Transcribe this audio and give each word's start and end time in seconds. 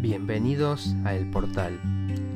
Bienvenidos 0.00 0.94
a 1.04 1.14
El 1.14 1.26
Portal, 1.26 1.80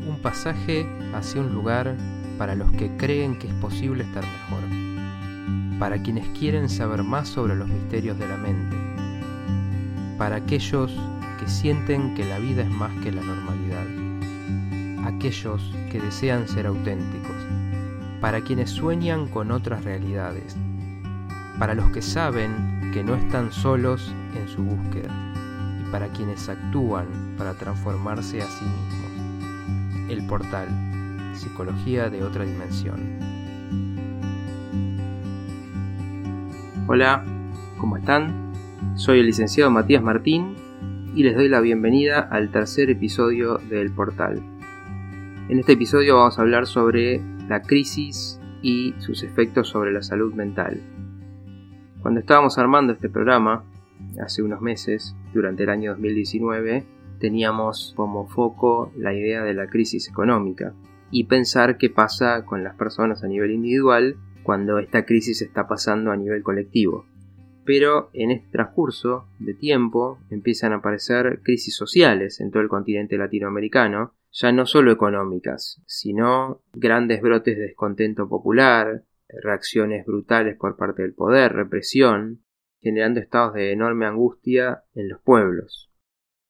un 0.09 0.19
pasaje 0.21 0.85
hacia 1.15 1.41
un 1.41 1.55
lugar 1.55 1.97
para 2.37 2.57
los 2.57 2.73
que 2.73 2.91
creen 2.97 3.39
que 3.39 3.47
es 3.47 3.55
posible 3.55 4.03
estar 4.03 4.25
mejor, 4.25 5.79
para 5.79 6.03
quienes 6.03 6.27
quieren 6.37 6.69
saber 6.69 7.05
más 7.05 7.29
sobre 7.29 7.55
los 7.55 7.69
misterios 7.69 8.19
de 8.19 8.27
la 8.27 8.37
mente, 8.37 8.77
para 10.19 10.37
aquellos 10.37 10.93
que 11.39 11.47
sienten 11.47 12.17
que 12.17 12.25
la 12.25 12.41
vida 12.41 12.63
es 12.63 12.71
más 12.71 12.91
que 13.01 13.13
la 13.13 13.23
normalidad, 13.23 13.87
aquellos 15.07 15.63
que 15.93 16.01
desean 16.01 16.49
ser 16.49 16.67
auténticos, 16.67 17.37
para 18.21 18.41
quienes 18.41 18.71
sueñan 18.71 19.29
con 19.29 19.53
otras 19.53 19.85
realidades, 19.85 20.57
para 21.61 21.75
los 21.75 21.93
que 21.93 22.03
saben 22.03 22.91
que 22.93 23.05
no 23.05 23.15
están 23.15 23.53
solos 23.53 24.13
en 24.35 24.49
su 24.49 24.65
búsqueda 24.65 25.33
para 25.93 26.09
quienes 26.09 26.49
actúan 26.49 27.07
para 27.43 27.55
transformarse 27.55 28.41
a 28.41 28.47
sí 28.47 28.65
mismos. 28.65 30.09
El 30.09 30.25
portal, 30.29 30.69
psicología 31.35 32.09
de 32.09 32.23
otra 32.23 32.45
dimensión. 32.45 33.19
Hola, 36.87 37.25
¿cómo 37.79 37.97
están? 37.97 38.53
Soy 38.95 39.19
el 39.19 39.27
licenciado 39.27 39.73
Matías 39.73 40.05
Martín 40.05 40.55
y 41.17 41.25
les 41.25 41.35
doy 41.35 41.49
la 41.49 41.61
bienvenida 41.61 42.21
al 42.21 42.53
tercer 42.53 42.91
episodio 42.91 43.59
del 43.59 43.91
portal. 43.91 44.41
En 45.49 45.59
este 45.59 45.73
episodio 45.73 46.19
vamos 46.19 46.39
a 46.39 46.43
hablar 46.43 46.69
sobre 46.69 47.21
la 47.49 47.61
crisis 47.63 48.39
y 48.63 48.95
sus 48.99 49.25
efectos 49.25 49.69
sobre 49.69 49.91
la 49.91 50.03
salud 50.03 50.33
mental. 50.33 50.81
Cuando 52.03 52.21
estábamos 52.21 52.57
armando 52.59 52.93
este 52.93 53.09
programa, 53.09 53.65
hace 54.25 54.45
unos 54.45 54.61
meses, 54.61 55.17
durante 55.35 55.65
el 55.65 55.71
año 55.71 55.91
2019, 55.91 57.02
teníamos 57.23 57.95
como 57.97 58.27
foco 58.27 58.93
la 58.97 59.15
idea 59.15 59.45
de 59.45 59.55
la 59.55 59.69
crisis 59.69 60.09
económica 60.09 60.75
y 61.13 61.25
pensar 61.25 61.79
qué 61.79 61.89
pasa 61.89 62.45
con 62.45 62.65
las 62.65 62.75
personas 62.75 63.23
a 63.23 63.29
nivel 63.29 63.53
individual 63.53 64.17
cuando 64.43 64.81
esta 64.81 65.07
crisis 65.07 65.41
está 65.41 65.69
pasando 65.69 66.11
a 66.11 66.17
nivel 66.17 66.43
colectivo. 66.43 67.07
Pero 67.65 68.11
en 68.13 68.33
este 68.33 68.49
transcurso 68.51 69.29
de 69.39 69.55
tiempo 69.55 70.19
empiezan 70.31 70.73
a 70.73 70.77
aparecer 70.79 71.43
crisis 71.45 71.77
sociales 71.77 72.41
en 72.41 72.51
todo 72.51 72.61
el 72.61 72.69
continente 72.69 73.17
latinoamericano, 73.17 74.15
ya 74.33 74.51
no 74.51 74.67
solo 74.67 74.91
económicas, 74.91 75.81
sino 75.87 76.63
grandes 76.73 77.23
brotes 77.23 77.57
de 77.57 77.67
descontento 77.67 78.29
popular, 78.29 79.05
reacciones 79.29 80.05
brutales 80.05 80.57
por 80.57 80.77
parte 80.77 81.03
del 81.03 81.15
poder, 81.15 81.53
represión, 81.53 82.43
generando 82.81 83.21
estados 83.21 83.55
de 83.55 83.71
enorme 83.71 84.07
angustia 84.07 84.83
en 84.97 85.09
los 85.09 85.21
pueblos. 85.21 85.92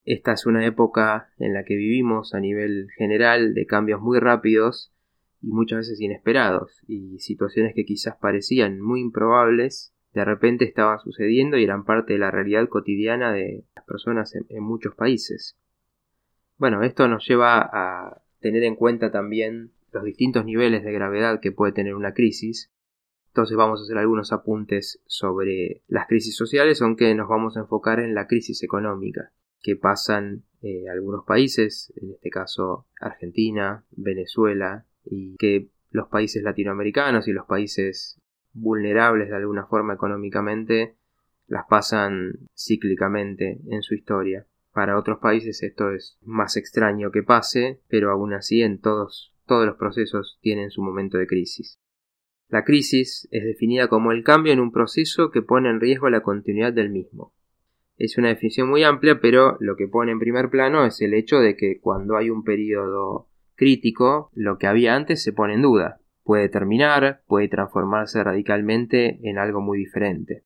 Esta 0.05 0.33
es 0.33 0.47
una 0.47 0.67
época 0.67 1.31
en 1.39 1.55
la 1.55 1.65
que 1.65 1.77
vivimos 1.77 2.35
a 2.35 2.41
nivel 2.41 2.89
general 2.97 3.55
de 3.55 3.67
cambios 3.67 4.01
muy 4.01 4.19
rápidos 4.19 4.93
y 5.41 5.49
muchas 5.49 5.79
veces 5.79 6.01
inesperados, 6.01 6.83
y 6.89 7.19
situaciones 7.21 7.75
que 7.75 7.85
quizás 7.85 8.17
parecían 8.17 8.81
muy 8.81 9.01
improbables, 9.01 9.95
de 10.13 10.25
repente 10.25 10.65
estaban 10.65 10.99
sucediendo 10.99 11.57
y 11.57 11.65
eran 11.65 11.85
parte 11.85 12.15
de 12.15 12.19
la 12.19 12.31
realidad 12.31 12.69
cotidiana 12.69 13.33
de 13.33 13.65
las 13.75 13.85
personas 13.85 14.35
en, 14.35 14.63
muchos 14.63 14.95
países. 14.95 15.57
Bueno, 16.59 16.83
esto 16.83 17.09
nos 17.09 17.27
lleva 17.27 17.61
a 17.61 18.23
tener 18.41 18.63
en 18.65 18.77
cuenta 18.77 19.11
también 19.11 19.73
los 19.93 20.05
distintos 20.05 20.45
niveles 20.45 20.85
de 20.85 20.93
gravedad 20.93 21.41
que 21.41 21.53
puede 21.53 21.73
tener 21.73 21.95
una 21.95 22.15
crisis 22.15 22.71
entonces 23.29 23.57
vamos 23.57 23.81
a 23.81 23.85
hacer 23.85 23.97
algunos 23.97 24.31
apuntes 24.31 25.01
sobre 25.07 25.81
las 25.89 26.07
crisis 26.07 26.37
sociales, 26.37 26.83
aunque 26.83 27.15
nos 27.15 27.31
vamos 27.31 27.57
a 27.57 27.61
enfocar 27.61 27.99
en 27.99 28.15
la 28.15 28.27
crisis 28.27 28.63
económica 28.63 29.33
que 29.63 29.77
pasan 29.77 30.45
eh, 30.61 30.89
algunos 30.89 31.25
países, 31.25 31.93
en 31.97 32.13
este 32.13 32.31
caso 32.31 32.87
Argentina, 33.01 33.85
Venezuela, 33.91 34.87
y 35.05 35.37
que 35.37 35.71
los 35.91 36.09
países 36.09 36.43
latinoamericanos 36.43 37.29
y 37.29 37.33
los 37.33 37.47
países 37.47 38.21
vulnerables 38.53 39.29
de 39.29 39.37
alguna 39.37 39.67
forma 39.67 39.95
económicamente 39.95 40.97
las 41.47 41.67
pasan 41.69 42.49
cíclicamente 42.55 43.61
en 43.69 43.83
su 43.83 43.95
historia. 43.95 44.47
Para 44.73 44.99
otros 44.99 45.19
países 45.19 45.63
esto 45.63 45.93
es 45.93 46.19
más 46.23 46.57
extraño 46.57 47.11
que 47.11 47.23
pase, 47.23 47.81
pero 47.89 48.11
aún 48.11 48.33
así 48.33 48.63
en 48.63 48.81
todos, 48.81 49.35
todos 49.47 49.67
los 49.67 49.77
procesos 49.77 50.39
tienen 50.41 50.71
su 50.71 50.83
momento 50.83 51.19
de 51.19 51.27
crisis. 51.27 51.79
La 52.49 52.65
crisis 52.65 53.29
es 53.31 53.45
definida 53.45 53.89
como 53.89 54.13
el 54.13 54.25
cambio 54.25 54.53
en 54.53 54.61
un 54.61 54.73
proceso 54.73 55.31
que 55.31 55.43
pone 55.43 55.71
en 55.71 55.81
riesgo 55.81 56.11
la 56.11 56.23
continuidad 56.23 56.73
del 56.73 56.91
mismo. 56.91 57.35
Es 58.03 58.19
una 58.19 58.31
definición 58.31 58.69
muy 58.69 58.83
amplia, 58.83 59.21
pero 59.21 59.57
lo 59.61 59.77
que 59.77 59.87
pone 59.87 60.11
en 60.11 60.19
primer 60.19 60.51
plano 60.51 60.85
es 60.85 61.01
el 61.03 61.15
hecho 61.15 61.39
de 61.39 61.55
que 61.55 61.79
cuando 61.81 62.17
hay 62.17 62.31
un 62.31 62.43
periodo 62.43 63.29
crítico, 63.55 64.29
lo 64.35 64.59
que 64.59 64.67
había 64.67 64.97
antes 64.97 65.23
se 65.23 65.33
pone 65.33 65.55
en 65.55 65.63
duda. 65.63 66.01
Puede 66.25 66.49
terminar, 66.49 67.23
puede 67.29 67.47
transformarse 67.47 68.25
radicalmente 68.25 69.21
en 69.23 69.39
algo 69.39 69.61
muy 69.61 69.79
diferente. 69.79 70.43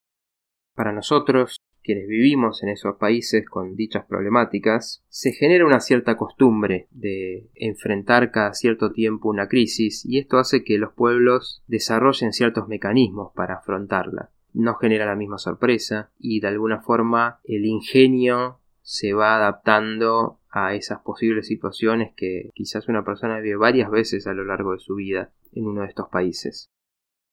Para 0.74 0.92
nosotros, 0.92 1.56
quienes 1.82 2.06
vivimos 2.06 2.62
en 2.62 2.68
esos 2.68 2.96
países 2.96 3.48
con 3.48 3.74
dichas 3.74 4.04
problemáticas, 4.04 5.02
se 5.08 5.32
genera 5.32 5.64
una 5.64 5.80
cierta 5.80 6.18
costumbre 6.18 6.88
de 6.90 7.48
enfrentar 7.54 8.32
cada 8.32 8.52
cierto 8.52 8.92
tiempo 8.92 9.30
una 9.30 9.48
crisis 9.48 10.04
y 10.04 10.18
esto 10.18 10.36
hace 10.36 10.62
que 10.62 10.76
los 10.76 10.92
pueblos 10.92 11.64
desarrollen 11.68 12.34
ciertos 12.34 12.68
mecanismos 12.68 13.32
para 13.34 13.54
afrontarla. 13.54 14.30
No 14.56 14.74
genera 14.76 15.04
la 15.06 15.16
misma 15.16 15.38
sorpresa 15.38 16.10
y 16.18 16.40
de 16.40 16.48
alguna 16.48 16.80
forma 16.80 17.40
el 17.44 17.66
ingenio 17.66 18.60
se 18.80 19.12
va 19.12 19.36
adaptando 19.36 20.40
a 20.50 20.74
esas 20.74 21.00
posibles 21.00 21.46
situaciones 21.46 22.14
que 22.16 22.50
quizás 22.54 22.88
una 22.88 23.04
persona 23.04 23.40
vive 23.40 23.56
varias 23.56 23.90
veces 23.90 24.26
a 24.26 24.32
lo 24.32 24.44
largo 24.44 24.72
de 24.72 24.78
su 24.78 24.94
vida 24.94 25.32
en 25.52 25.66
uno 25.66 25.82
de 25.82 25.88
estos 25.88 26.08
países. 26.08 26.70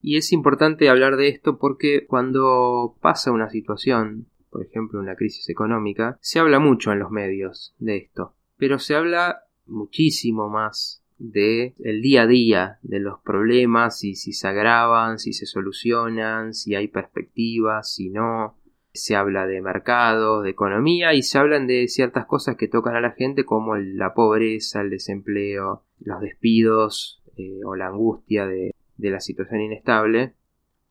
Y 0.01 0.17
es 0.17 0.33
importante 0.33 0.89
hablar 0.89 1.16
de 1.16 1.29
esto 1.29 1.57
porque 1.57 2.06
cuando 2.06 2.97
pasa 3.01 3.31
una 3.31 3.50
situación 3.50 4.28
por 4.53 4.63
ejemplo 4.63 5.00
una 5.00 5.16
crisis 5.16 5.50
económica, 5.50 6.19
se 6.22 6.38
habla 6.38 6.59
mucho 6.59 6.91
en 6.91 7.00
los 7.00 7.09
medios 7.09 7.73
de 7.79 7.97
esto, 7.97 8.35
pero 8.56 8.78
se 8.78 8.95
habla 8.95 9.45
muchísimo 9.66 10.47
más 10.47 11.03
de 11.23 11.73
el 11.79 12.01
día 12.01 12.23
a 12.23 12.28
día 12.28 12.79
de 12.81 13.00
los 13.00 13.19
problemas 13.22 14.03
y 14.03 14.16
si 14.16 14.34
se 14.34 14.47
agravan, 14.47 15.19
si 15.19 15.31
se 15.31 15.45
solucionan, 15.45 16.53
si 16.53 16.75
hay 16.75 16.89
perspectivas, 16.89 17.94
si 17.94 18.09
no. 18.09 18.57
Se 18.91 19.16
habla 19.16 19.47
de 19.47 19.59
mercado, 19.59 20.41
de 20.44 20.51
economía 20.51 21.16
y 21.16 21.23
se 21.23 21.39
hablan 21.39 21.66
de 21.66 21.88
ciertas 21.88 22.28
cosas 22.28 22.57
que 22.57 22.67
tocan 22.67 22.95
a 22.95 23.01
la 23.01 23.12
gente 23.12 23.44
como 23.44 23.75
la 23.75 24.13
pobreza, 24.13 24.81
el 24.81 24.91
desempleo, 24.91 25.83
los 26.00 26.22
despidos 26.22 27.23
eh, 27.38 27.62
o 27.66 27.75
la 27.75 27.88
angustia 27.88 28.45
de, 28.45 28.75
de 28.97 29.09
la 29.09 29.19
situación 29.19 29.62
inestable, 29.62 30.33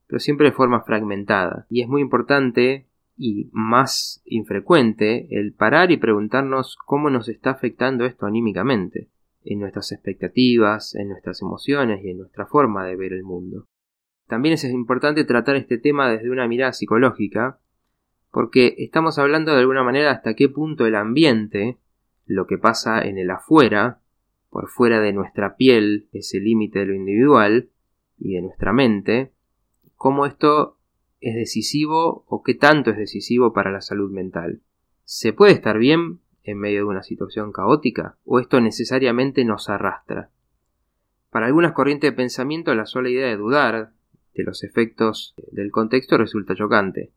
pero 0.09 0.19
siempre 0.19 0.48
de 0.48 0.56
forma 0.56 0.82
fragmentada. 0.82 1.66
Y 1.71 1.82
es 1.82 1.88
muy 1.88 2.00
importante 2.00 2.87
y 3.16 3.50
más 3.53 4.21
infrecuente 4.25 5.28
el 5.31 5.53
parar 5.53 5.92
y 5.92 5.98
preguntarnos 5.98 6.76
cómo 6.84 7.09
nos 7.09 7.28
está 7.28 7.50
afectando 7.50 8.04
esto 8.04 8.26
anímicamente, 8.26 9.10
en 9.44 9.60
nuestras 9.60 9.92
expectativas, 9.92 10.94
en 10.94 11.08
nuestras 11.08 11.42
emociones 11.42 12.04
y 12.04 12.10
en 12.10 12.19
nuestra 12.19 12.47
forma 12.47 12.86
de 12.86 12.97
ver 12.97 13.12
el 13.12 13.25
mundo. 13.25 13.66
También 14.26 14.54
es 14.54 14.64
importante 14.64 15.25
tratar 15.25 15.56
este 15.56 15.78
tema 15.78 16.10
desde 16.10 16.30
una 16.30 16.48
mirada 16.48 16.72
psicológica, 16.72 17.58
porque 18.30 18.75
estamos 18.78 19.19
hablando 19.19 19.53
de 19.53 19.60
alguna 19.60 19.82
manera 19.82 20.10
hasta 20.10 20.34
qué 20.34 20.48
punto 20.48 20.86
el 20.86 20.94
ambiente, 20.94 21.78
lo 22.25 22.47
que 22.47 22.56
pasa 22.56 23.03
en 23.03 23.19
el 23.19 23.30
afuera, 23.30 24.00
por 24.48 24.69
fuera 24.69 25.00
de 25.00 25.12
nuestra 25.12 25.56
piel, 25.56 26.09
ese 26.12 26.41
límite 26.41 26.80
de 26.80 26.86
lo 26.86 26.94
individual 26.94 27.70
y 28.19 28.34
de 28.34 28.42
nuestra 28.42 28.72
mente, 28.72 29.32
cómo 29.97 30.26
esto 30.26 30.78
es 31.20 31.34
decisivo 31.34 32.24
o 32.26 32.42
qué 32.42 32.54
tanto 32.54 32.91
es 32.91 32.97
decisivo 32.97 33.53
para 33.53 33.70
la 33.70 33.80
salud 33.80 34.10
mental. 34.10 34.60
¿Se 35.04 35.33
puede 35.33 35.53
estar 35.53 35.78
bien 35.78 36.21
en 36.44 36.59
medio 36.59 36.78
de 36.80 36.84
una 36.84 37.03
situación 37.03 37.53
caótica 37.53 38.16
o 38.24 38.41
esto 38.41 38.60
necesariamente 38.60 39.44
nos 39.44 39.68
arrastra? 39.68 40.30
Para 41.30 41.47
algunas 41.47 41.72
corrientes 41.72 42.10
de 42.10 42.16
pensamiento 42.16 42.74
la 42.74 42.86
sola 42.86 43.09
idea 43.09 43.28
de 43.28 43.36
dudar 43.36 43.92
de 44.34 44.44
los 44.44 44.65
efectos 44.65 45.34
del 45.50 45.71
contexto 45.71 46.18
resulta 46.18 46.54
chocante. 46.54 47.12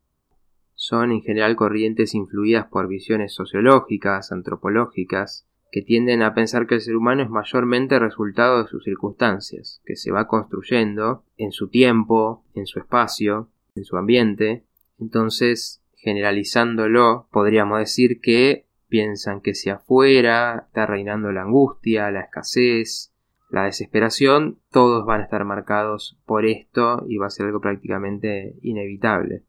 Son 0.74 1.10
en 1.10 1.22
general 1.22 1.56
corrientes 1.56 2.14
influidas 2.14 2.66
por 2.66 2.88
visiones 2.88 3.34
sociológicas, 3.34 4.32
antropológicas, 4.32 5.46
que 5.72 5.82
tienden 5.82 6.22
a 6.22 6.34
pensar 6.34 6.66
que 6.66 6.76
el 6.76 6.80
ser 6.80 6.96
humano 6.96 7.22
es 7.22 7.30
mayormente 7.30 7.98
resultado 7.98 8.62
de 8.62 8.68
sus 8.68 8.84
circunstancias, 8.84 9.80
que 9.84 9.96
se 9.96 10.12
va 10.12 10.26
construyendo 10.26 11.24
en 11.36 11.52
su 11.52 11.68
tiempo, 11.68 12.44
en 12.54 12.66
su 12.66 12.78
espacio, 12.78 13.50
en 13.74 13.84
su 13.84 13.96
ambiente. 13.96 14.64
Entonces, 14.98 15.82
generalizándolo, 15.94 17.28
podríamos 17.30 17.78
decir 17.78 18.20
que 18.20 18.65
piensan 18.96 19.42
que 19.42 19.54
si 19.54 19.68
afuera 19.68 20.64
está 20.68 20.86
reinando 20.86 21.30
la 21.30 21.42
angustia, 21.42 22.10
la 22.10 22.22
escasez, 22.22 23.12
la 23.50 23.64
desesperación, 23.64 24.58
todos 24.70 25.04
van 25.04 25.20
a 25.20 25.24
estar 25.24 25.44
marcados 25.44 26.18
por 26.24 26.46
esto 26.46 27.04
y 27.06 27.18
va 27.18 27.26
a 27.26 27.30
ser 27.30 27.44
algo 27.44 27.60
prácticamente 27.60 28.56
inevitable. 28.62 29.42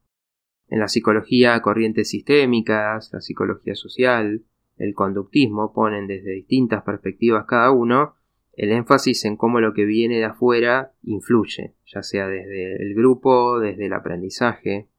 En 0.68 0.80
la 0.80 0.90
psicología, 0.90 1.62
corrientes 1.62 2.10
sistémicas, 2.10 3.10
la 3.14 3.22
psicología 3.22 3.74
social, 3.74 4.44
el 4.76 4.94
conductismo 4.94 5.72
ponen 5.72 6.08
desde 6.08 6.32
distintas 6.32 6.84
perspectivas 6.84 7.46
cada 7.48 7.72
uno 7.72 8.16
el 8.52 8.74
énfasis 8.74 9.24
en 9.24 9.38
cómo 9.38 9.62
lo 9.62 9.74
que 9.74 9.86
viene 9.86 10.18
de 10.18 10.26
afuera 10.26 10.92
influye, 11.04 11.76
ya 11.86 12.04
sea 12.04 12.28
desde 12.28 12.84
el 12.84 12.96
grupo, 12.96 13.62
desde 13.62 13.86
el 13.86 13.94
aprendizaje. 13.94 14.90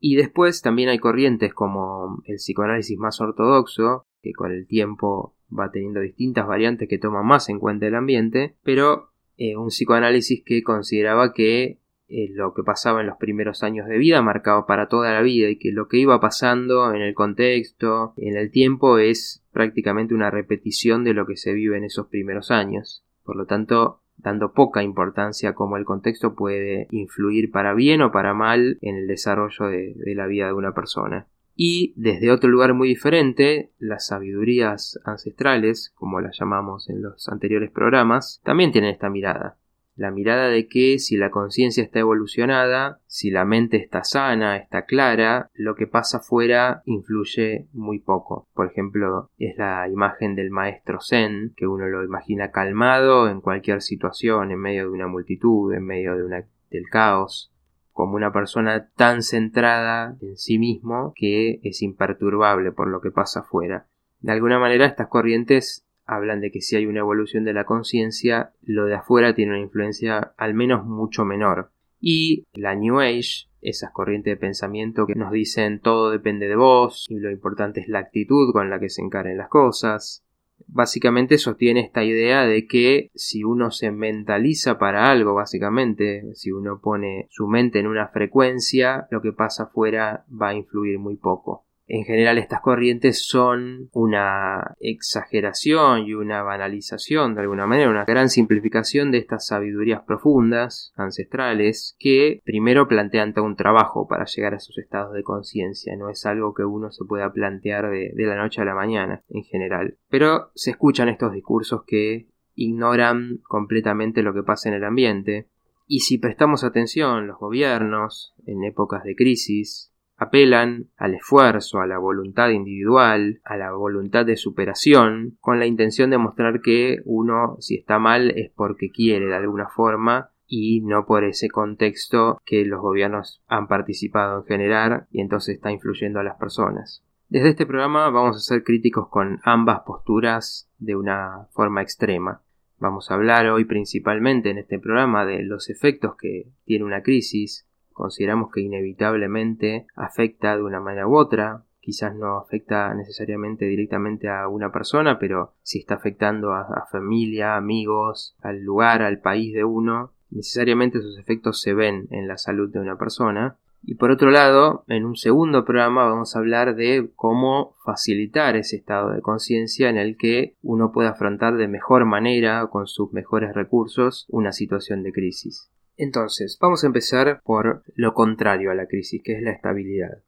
Y 0.00 0.16
después 0.16 0.62
también 0.62 0.88
hay 0.88 0.98
corrientes 0.98 1.52
como 1.54 2.22
el 2.24 2.36
psicoanálisis 2.36 2.98
más 2.98 3.20
ortodoxo, 3.20 4.06
que 4.22 4.32
con 4.32 4.52
el 4.52 4.66
tiempo 4.66 5.34
va 5.56 5.70
teniendo 5.70 6.00
distintas 6.00 6.46
variantes 6.46 6.88
que 6.88 6.98
toman 6.98 7.26
más 7.26 7.48
en 7.48 7.58
cuenta 7.58 7.86
el 7.86 7.94
ambiente, 7.94 8.56
pero 8.62 9.10
eh, 9.36 9.56
un 9.56 9.68
psicoanálisis 9.68 10.42
que 10.44 10.62
consideraba 10.62 11.32
que 11.32 11.78
eh, 12.10 12.30
lo 12.30 12.54
que 12.54 12.62
pasaba 12.62 13.00
en 13.02 13.06
los 13.06 13.18
primeros 13.18 13.62
años 13.62 13.86
de 13.86 13.98
vida 13.98 14.22
marcaba 14.22 14.66
para 14.66 14.88
toda 14.88 15.12
la 15.12 15.20
vida 15.20 15.50
y 15.50 15.58
que 15.58 15.72
lo 15.72 15.88
que 15.88 15.98
iba 15.98 16.20
pasando 16.20 16.94
en 16.94 17.02
el 17.02 17.14
contexto, 17.14 18.14
en 18.16 18.36
el 18.36 18.50
tiempo, 18.50 18.98
es 18.98 19.44
prácticamente 19.52 20.14
una 20.14 20.30
repetición 20.30 21.04
de 21.04 21.12
lo 21.12 21.26
que 21.26 21.36
se 21.36 21.52
vive 21.52 21.76
en 21.76 21.84
esos 21.84 22.06
primeros 22.06 22.50
años. 22.50 23.04
Por 23.24 23.36
lo 23.36 23.44
tanto, 23.44 24.00
dando 24.18 24.52
poca 24.52 24.82
importancia 24.82 25.50
a 25.50 25.54
cómo 25.54 25.76
el 25.76 25.84
contexto 25.84 26.34
puede 26.34 26.88
influir 26.90 27.50
para 27.50 27.74
bien 27.74 28.02
o 28.02 28.12
para 28.12 28.34
mal 28.34 28.78
en 28.82 28.96
el 28.96 29.06
desarrollo 29.06 29.66
de 29.66 30.14
la 30.14 30.26
vida 30.26 30.46
de 30.46 30.52
una 30.52 30.74
persona. 30.74 31.26
Y 31.54 31.92
desde 31.96 32.30
otro 32.30 32.48
lugar 32.48 32.72
muy 32.74 32.88
diferente, 32.88 33.72
las 33.78 34.06
sabidurías 34.06 35.00
ancestrales, 35.04 35.92
como 35.96 36.20
las 36.20 36.38
llamamos 36.38 36.88
en 36.88 37.02
los 37.02 37.28
anteriores 37.28 37.70
programas, 37.72 38.40
también 38.44 38.70
tienen 38.70 38.90
esta 38.90 39.10
mirada 39.10 39.58
la 39.98 40.12
mirada 40.12 40.48
de 40.48 40.68
que 40.68 40.98
si 41.00 41.16
la 41.16 41.30
conciencia 41.30 41.82
está 41.82 41.98
evolucionada, 41.98 43.00
si 43.06 43.30
la 43.30 43.44
mente 43.44 43.76
está 43.78 44.04
sana, 44.04 44.56
está 44.56 44.86
clara, 44.86 45.50
lo 45.54 45.74
que 45.74 45.88
pasa 45.88 46.18
afuera 46.18 46.82
influye 46.86 47.66
muy 47.72 47.98
poco. 47.98 48.46
Por 48.54 48.68
ejemplo, 48.68 49.30
es 49.38 49.58
la 49.58 49.88
imagen 49.88 50.36
del 50.36 50.50
maestro 50.50 51.00
Zen, 51.00 51.52
que 51.56 51.66
uno 51.66 51.86
lo 51.88 52.04
imagina 52.04 52.52
calmado 52.52 53.28
en 53.28 53.40
cualquier 53.40 53.82
situación, 53.82 54.52
en 54.52 54.60
medio 54.60 54.84
de 54.84 54.90
una 54.90 55.08
multitud, 55.08 55.74
en 55.74 55.84
medio 55.84 56.16
de 56.16 56.44
del 56.70 56.88
caos, 56.90 57.50
como 57.92 58.14
una 58.14 58.32
persona 58.32 58.90
tan 58.94 59.22
centrada 59.22 60.16
en 60.20 60.36
sí 60.36 60.58
mismo 60.58 61.12
que 61.16 61.58
es 61.64 61.82
imperturbable 61.82 62.70
por 62.70 62.88
lo 62.88 63.00
que 63.00 63.10
pasa 63.10 63.40
afuera. 63.40 63.86
De 64.20 64.32
alguna 64.32 64.58
manera 64.58 64.86
estas 64.86 65.08
corrientes 65.08 65.87
hablan 66.08 66.40
de 66.40 66.50
que 66.50 66.60
si 66.60 66.74
hay 66.74 66.86
una 66.86 67.00
evolución 67.00 67.44
de 67.44 67.52
la 67.52 67.64
conciencia, 67.64 68.52
lo 68.62 68.86
de 68.86 68.94
afuera 68.94 69.34
tiene 69.34 69.52
una 69.52 69.60
influencia 69.60 70.32
al 70.36 70.54
menos 70.54 70.84
mucho 70.84 71.24
menor. 71.24 71.70
Y 72.00 72.46
la 72.54 72.74
New 72.74 72.98
Age, 72.98 73.48
esas 73.60 73.92
corrientes 73.92 74.32
de 74.32 74.36
pensamiento 74.36 75.06
que 75.06 75.14
nos 75.14 75.30
dicen 75.30 75.80
todo 75.80 76.10
depende 76.10 76.48
de 76.48 76.56
vos 76.56 77.06
y 77.08 77.18
lo 77.18 77.30
importante 77.30 77.80
es 77.80 77.88
la 77.88 77.98
actitud 77.98 78.52
con 78.52 78.70
la 78.70 78.80
que 78.80 78.88
se 78.88 79.02
encaren 79.02 79.36
las 79.36 79.48
cosas, 79.48 80.24
básicamente 80.66 81.38
sostiene 81.38 81.80
esta 81.80 82.04
idea 82.04 82.44
de 82.44 82.66
que 82.66 83.10
si 83.14 83.44
uno 83.44 83.70
se 83.70 83.90
mentaliza 83.90 84.78
para 84.78 85.10
algo, 85.10 85.34
básicamente, 85.34 86.34
si 86.34 86.52
uno 86.52 86.80
pone 86.80 87.26
su 87.30 87.46
mente 87.46 87.78
en 87.78 87.86
una 87.86 88.08
frecuencia, 88.08 89.06
lo 89.10 89.20
que 89.20 89.32
pasa 89.32 89.64
afuera 89.64 90.24
va 90.30 90.48
a 90.48 90.54
influir 90.54 90.98
muy 90.98 91.16
poco. 91.16 91.64
En 91.90 92.04
general 92.04 92.36
estas 92.36 92.60
corrientes 92.60 93.26
son 93.26 93.88
una 93.92 94.76
exageración 94.78 96.04
y 96.04 96.12
una 96.12 96.42
banalización 96.42 97.34
de 97.34 97.40
alguna 97.40 97.66
manera, 97.66 97.88
una 97.88 98.04
gran 98.04 98.28
simplificación 98.28 99.10
de 99.10 99.18
estas 99.18 99.46
sabidurías 99.46 100.02
profundas, 100.02 100.92
ancestrales, 100.96 101.96
que 101.98 102.42
primero 102.44 102.88
plantean 102.88 103.32
todo 103.32 103.46
un 103.46 103.56
trabajo 103.56 104.06
para 104.06 104.26
llegar 104.26 104.52
a 104.52 104.58
esos 104.58 104.76
estados 104.76 105.14
de 105.14 105.22
conciencia, 105.22 105.96
no 105.96 106.10
es 106.10 106.26
algo 106.26 106.52
que 106.52 106.64
uno 106.64 106.90
se 106.90 107.06
pueda 107.06 107.32
plantear 107.32 107.88
de, 107.88 108.12
de 108.14 108.26
la 108.26 108.36
noche 108.36 108.60
a 108.60 108.66
la 108.66 108.74
mañana 108.74 109.22
en 109.30 109.44
general. 109.44 109.96
Pero 110.10 110.50
se 110.54 110.72
escuchan 110.72 111.08
estos 111.08 111.32
discursos 111.32 111.84
que 111.86 112.28
ignoran 112.54 113.38
completamente 113.44 114.22
lo 114.22 114.34
que 114.34 114.42
pasa 114.42 114.68
en 114.68 114.74
el 114.74 114.84
ambiente, 114.84 115.48
y 115.86 116.00
si 116.00 116.18
prestamos 116.18 116.64
atención, 116.64 117.26
los 117.26 117.38
gobiernos, 117.38 118.34
en 118.44 118.62
épocas 118.62 119.04
de 119.04 119.16
crisis, 119.16 119.90
apelan 120.18 120.88
al 120.96 121.14
esfuerzo, 121.14 121.80
a 121.80 121.86
la 121.86 121.98
voluntad 121.98 122.50
individual, 122.50 123.40
a 123.44 123.56
la 123.56 123.72
voluntad 123.72 124.26
de 124.26 124.36
superación, 124.36 125.38
con 125.40 125.58
la 125.58 125.66
intención 125.66 126.10
de 126.10 126.18
mostrar 126.18 126.60
que 126.60 127.00
uno 127.04 127.56
si 127.60 127.76
está 127.76 127.98
mal 127.98 128.32
es 128.32 128.50
porque 128.50 128.90
quiere 128.90 129.26
de 129.26 129.36
alguna 129.36 129.68
forma 129.68 130.30
y 130.46 130.80
no 130.80 131.06
por 131.06 131.24
ese 131.24 131.48
contexto 131.48 132.40
que 132.44 132.64
los 132.64 132.80
gobiernos 132.80 133.42
han 133.46 133.68
participado 133.68 134.40
en 134.40 134.46
generar 134.46 135.06
y 135.10 135.20
entonces 135.20 135.56
está 135.56 135.70
influyendo 135.70 136.18
a 136.18 136.24
las 136.24 136.36
personas. 136.36 137.04
Desde 137.28 137.50
este 137.50 137.66
programa 137.66 138.08
vamos 138.10 138.36
a 138.36 138.40
ser 138.40 138.64
críticos 138.64 139.08
con 139.08 139.38
ambas 139.44 139.80
posturas 139.86 140.68
de 140.78 140.96
una 140.96 141.46
forma 141.52 141.82
extrema. 141.82 142.42
Vamos 142.78 143.10
a 143.10 143.14
hablar 143.14 143.46
hoy 143.48 143.66
principalmente 143.66 144.50
en 144.50 144.58
este 144.58 144.78
programa 144.78 145.26
de 145.26 145.42
los 145.42 145.68
efectos 145.68 146.16
que 146.16 146.48
tiene 146.64 146.84
una 146.84 147.02
crisis, 147.02 147.67
consideramos 147.98 148.50
que 148.50 148.62
inevitablemente 148.62 149.86
afecta 149.94 150.56
de 150.56 150.62
una 150.62 150.80
manera 150.80 151.06
u 151.06 151.16
otra, 151.16 151.64
quizás 151.80 152.14
no 152.14 152.36
afecta 152.36 152.92
necesariamente 152.94 153.64
directamente 153.64 154.28
a 154.28 154.46
una 154.46 154.70
persona, 154.70 155.18
pero 155.18 155.54
si 155.62 155.78
está 155.78 155.94
afectando 155.94 156.52
a, 156.52 156.86
familia, 156.92 157.56
amigos, 157.56 158.36
al 158.42 158.60
lugar, 158.60 159.02
al 159.02 159.20
país 159.20 159.54
de 159.54 159.64
uno, 159.64 160.12
necesariamente 160.30 160.98
esos 160.98 161.18
efectos 161.18 161.60
se 161.60 161.74
ven 161.74 162.06
en 162.10 162.28
la 162.28 162.36
salud 162.36 162.70
de 162.70 162.80
una 162.80 162.96
persona. 162.96 163.56
Y 163.82 163.94
por 163.94 164.10
otro 164.10 164.30
lado, 164.30 164.84
en 164.88 165.06
un 165.06 165.16
segundo 165.16 165.64
programa 165.64 166.04
vamos 166.04 166.36
a 166.36 166.40
hablar 166.40 166.74
de 166.74 167.10
cómo 167.16 167.74
facilitar 167.84 168.56
ese 168.56 168.76
estado 168.76 169.12
de 169.12 169.22
conciencia 169.22 169.88
en 169.88 169.96
el 169.96 170.18
que 170.18 170.56
uno 170.62 170.92
puede 170.92 171.08
afrontar 171.08 171.56
de 171.56 171.68
mejor 171.68 172.04
manera, 172.04 172.66
con 172.66 172.86
sus 172.86 173.12
mejores 173.14 173.54
recursos, 173.54 174.26
una 174.28 174.52
situación 174.52 175.02
de 175.02 175.12
crisis. 175.12 175.70
Entonces, 175.98 176.56
vamos 176.60 176.84
a 176.84 176.86
empezar 176.86 177.42
por 177.44 177.82
lo 177.96 178.14
contrario 178.14 178.70
a 178.70 178.74
la 178.76 178.86
crisis, 178.86 179.20
que 179.22 179.32
es 179.32 179.42
la 179.42 179.50
estabilidad. 179.50 180.22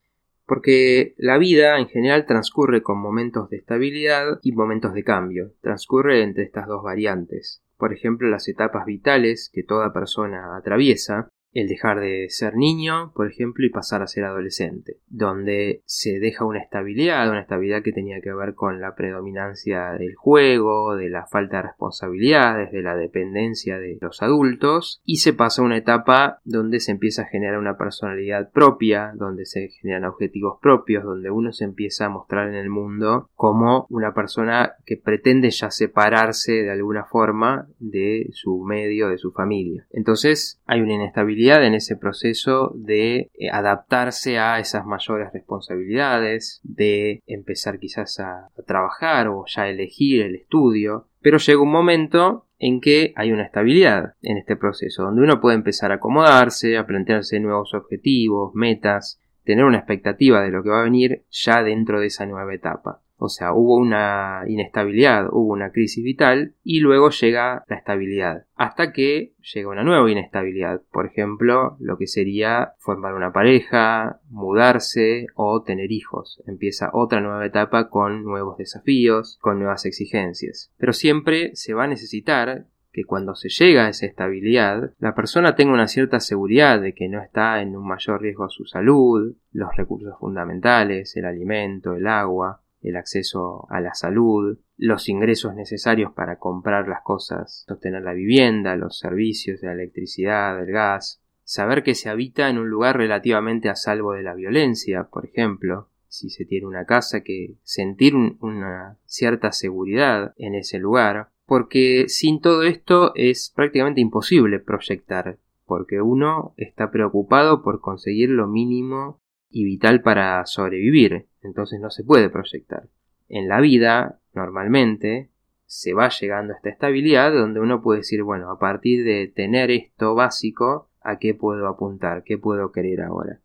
Porque 0.45 1.15
la 1.17 1.39
vida 1.39 1.79
en 1.79 1.87
general 1.87 2.27
transcurre 2.27 2.83
con 2.83 2.99
momentos 2.99 3.49
de 3.51 3.59
estabilidad 3.59 4.41
y 4.43 4.51
momentos 4.51 4.93
de 4.95 5.05
cambio, 5.05 5.53
transcurre 5.61 6.23
entre 6.23 6.43
estas 6.43 6.67
dos 6.67 6.83
variantes. 6.83 7.63
Por 7.77 7.93
ejemplo, 7.93 8.29
las 8.29 8.49
etapas 8.49 8.85
vitales 8.85 9.49
que 9.53 9.63
toda 9.63 9.93
persona 9.93 10.57
atraviesa, 10.57 11.29
el 11.53 11.69
dejar 11.69 12.01
de 12.01 12.27
ser 12.29 12.55
niño, 12.55 13.13
por 13.15 13.29
ejemplo, 13.29 13.67
y 13.67 13.71
pasar 13.71 14.03
a 14.03 14.07
ser 14.07 14.25
adolescente, 14.25 14.99
donde 15.09 15.83
se 15.85 16.21
deja 16.21 16.45
una 16.45 16.61
estabilidad, 16.61 17.29
una 17.29 17.41
estabilidad 17.41 17.83
que 17.83 17.93
tenía 17.93 18.21
que 18.21 18.33
ver 18.33 18.55
con 18.55 18.81
la 18.81 18.95
predominancia 18.95 19.93
del 19.93 20.15
juego, 20.15 20.97
de 20.97 21.09
la 21.09 21.27
falta 21.27 21.59
de 21.59 21.63
responsabilidades, 21.65 22.71
de 22.71 22.83
la 22.83 22.95
dependencia 22.95 23.79
de 23.79 23.99
los 24.01 24.23
adultos, 24.23 25.01
y 25.05 25.17
se 25.17 25.33
pasa 25.33 25.63
a 25.63 25.65
una 25.65 25.77
etapa 25.77 26.41
donde 26.45 26.81
se 26.81 26.93
empieza 26.93 27.23
a 27.23 27.27
generar 27.27 27.59
una 27.59 27.77
personalidad 27.77 28.51
propia, 28.53 29.13
donde 29.17 29.45
se 29.45 29.69
generan 29.81 30.05
objetivos 30.05 30.59
propios, 30.61 31.05
donde 31.05 31.31
uno 31.31 31.53
se 31.53 31.65
empieza 31.65 32.07
a 32.07 32.11
mostrar 32.11 32.49
en 32.49 32.55
el 32.55 32.71
mundo 32.71 33.29
como 33.35 33.87
una 33.91 34.15
persona 34.15 34.75
que 34.87 34.97
pretende 34.97 35.51
ya 35.51 35.71
separarse 35.71 36.53
de 36.53 36.71
alguna 36.71 37.05
forma 37.05 37.67
de 37.79 38.29
su 38.33 38.63
medio, 38.65 39.09
de 39.09 39.19
su 39.19 39.33
familia. 39.33 39.87
Entonces 39.91 40.61
hay 40.67 40.81
una 40.81 40.95
inestabilidad 40.95 41.40
en 41.49 41.75
ese 41.75 41.97
proceso 41.97 42.73
de 42.75 43.31
eh, 43.35 43.51
adaptarse 43.51 44.39
a 44.39 44.59
esas 44.59 44.85
mayores 44.85 45.33
responsabilidades, 45.33 46.61
de 46.63 47.23
empezar 47.27 47.79
quizás 47.79 48.21
a, 48.21 48.47
a 48.47 48.63
trabajar 48.67 49.29
o 49.29 49.45
ya 49.47 49.69
elegir 49.69 50.23
el 50.23 50.37
estudio, 50.37 51.09
pero 51.21 51.39
llega 51.39 51.63
un 51.63 51.73
momento 51.73 52.47
en 52.59 52.81
que 52.81 53.15
hay 53.17 53.33
una 53.33 53.45
estabilidad 53.45 54.15
en 54.21 54.37
este 54.37 54.57
proceso, 54.57 55.05
donde 55.05 55.23
uno 55.23 55.41
puede 55.41 55.57
empezar 55.57 55.93
a 55.93 55.97
acomodarse, 55.97 56.77
a 56.77 56.87
plantearse 56.87 57.41
nuevos 57.41 57.73
objetivos, 57.75 58.55
metas, 58.55 59.19
tener 59.45 59.65
una 59.65 59.79
expectativa 59.79 60.43
de 60.43 60.51
lo 60.51 60.63
que 60.63 60.69
va 60.69 60.81
a 60.81 60.85
venir 60.85 61.25
ya 61.31 61.63
dentro 61.63 62.01
de 62.01 62.07
esa 62.07 62.27
nueva 62.27 62.55
etapa. 62.55 63.01
O 63.23 63.29
sea, 63.29 63.53
hubo 63.53 63.77
una 63.77 64.45
inestabilidad, 64.47 65.29
hubo 65.31 65.53
una 65.53 65.73
crisis 65.73 66.03
vital 66.03 66.55
y 66.65 66.81
luego 66.81 67.11
llega 67.11 67.67
la 67.69 67.77
estabilidad. 67.77 68.47
Hasta 68.55 68.93
que 68.93 69.35
llega 69.53 69.69
una 69.69 69.85
nueva 69.85 70.11
inestabilidad. 70.11 70.81
Por 70.91 71.05
ejemplo, 71.05 71.77
lo 71.81 71.99
que 71.99 72.07
sería 72.07 72.73
formar 72.79 73.13
una 73.13 73.31
pareja, 73.31 74.21
mudarse 74.31 75.27
o 75.35 75.63
tener 75.63 75.93
hijos. 75.93 76.43
Empieza 76.47 76.89
otra 76.95 77.21
nueva 77.21 77.45
etapa 77.45 77.91
con 77.91 78.25
nuevos 78.25 78.57
desafíos, 78.57 79.39
con 79.43 79.59
nuevas 79.59 79.85
exigencias. 79.85 80.73
Pero 80.79 80.95
siempre 80.95 81.55
se 81.55 81.75
va 81.75 81.85
a 81.85 81.89
necesitar 81.89 82.65
que 82.91 83.05
cuando 83.05 83.35
se 83.35 83.51
llega 83.51 83.85
a 83.85 83.91
esa 83.91 84.07
estabilidad, 84.07 84.95
la 84.99 85.15
persona 85.15 85.55
tenga 85.55 85.75
una 85.75 85.89
cierta 85.89 86.21
seguridad 86.21 86.81
de 86.81 86.95
que 86.95 87.09
no 87.09 87.23
está 87.23 87.61
en 87.61 87.77
un 87.77 87.87
mayor 87.87 88.23
riesgo 88.23 88.45
a 88.45 88.51
su 88.51 88.65
salud, 88.65 89.37
los 89.53 89.77
recursos 89.77 90.15
fundamentales, 90.19 91.15
el 91.17 91.27
alimento, 91.27 91.95
el 91.95 92.07
agua, 92.07 92.63
el 92.83 92.97
acceso 92.97 93.67
a 93.71 93.81
la 93.81 93.95
salud, 93.95 94.59
los 94.77 95.09
ingresos 95.09 95.55
necesarios 95.55 96.13
para 96.13 96.39
comprar 96.39 96.89
las 96.89 97.03
cosas, 97.03 97.65
sostener 97.67 98.03
la 98.03 98.15
vivienda, 98.15 98.77
los 98.77 98.99
servicios 98.99 99.61
de 99.61 99.67
la 99.69 99.75
electricidad, 99.75 100.57
del 100.59 100.73
gas, 100.73 101.21
saber 101.45 101.83
que 101.83 101.95
se 101.95 102.09
habita 102.09 102.49
en 102.49 102.59
un 102.59 102.71
lugar 102.71 102.97
relativamente 102.97 103.69
a 103.69 103.77
salvo 103.77 104.13
de 104.13 104.23
la 104.23 104.35
violencia, 104.35 105.05
por 105.05 105.27
ejemplo, 105.27 105.89
si 106.09 106.31
se 106.31 106.45
tiene 106.45 106.67
una 106.67 106.87
casa, 106.87 107.23
que 107.23 107.55
sentir 107.63 108.15
una 108.15 108.99
cierta 109.05 109.53
seguridad 109.53 110.35
en 110.37 110.55
ese 110.55 110.79
lugar, 110.79 111.29
porque 111.47 112.05
sin 112.09 112.41
todo 112.41 112.63
esto 112.63 113.13
es 113.15 113.53
prácticamente 113.55 114.01
imposible 114.01 114.59
proyectar, 114.59 115.39
porque 115.67 116.01
uno 116.01 116.55
está 116.57 116.91
preocupado 116.91 117.63
por 117.63 117.81
conseguir 117.81 118.31
lo 118.31 118.47
mínimo 118.47 119.21
y 119.51 119.65
vital 119.65 120.03
para 120.03 120.45
sobrevivir, 120.47 121.27
entonces 121.43 121.81
no 121.81 121.91
se 121.91 122.05
puede 122.05 122.31
proyectar. 122.31 122.89
En 123.29 123.49
la 123.49 123.61
vida, 123.61 124.19
normalmente, 124.35 125.31
se 125.67 125.95
va 125.95 126.09
llegando 126.09 126.53
a 126.53 126.57
esta 126.57 126.69
estabilidad 126.69 127.33
donde 127.33 127.61
uno 127.61 127.81
puede 127.81 128.01
decir, 128.01 128.23
bueno, 128.23 128.51
a 128.51 128.59
partir 128.59 129.05
de 129.05 129.29
tener 129.29 129.71
esto 129.71 130.15
básico, 130.15 130.91
¿a 131.01 131.19
qué 131.19 131.35
puedo 131.35 131.69
apuntar? 131.69 132.25
¿Qué 132.25 132.39
puedo 132.39 132.73
querer 132.73 133.03
ahora? 133.03 133.41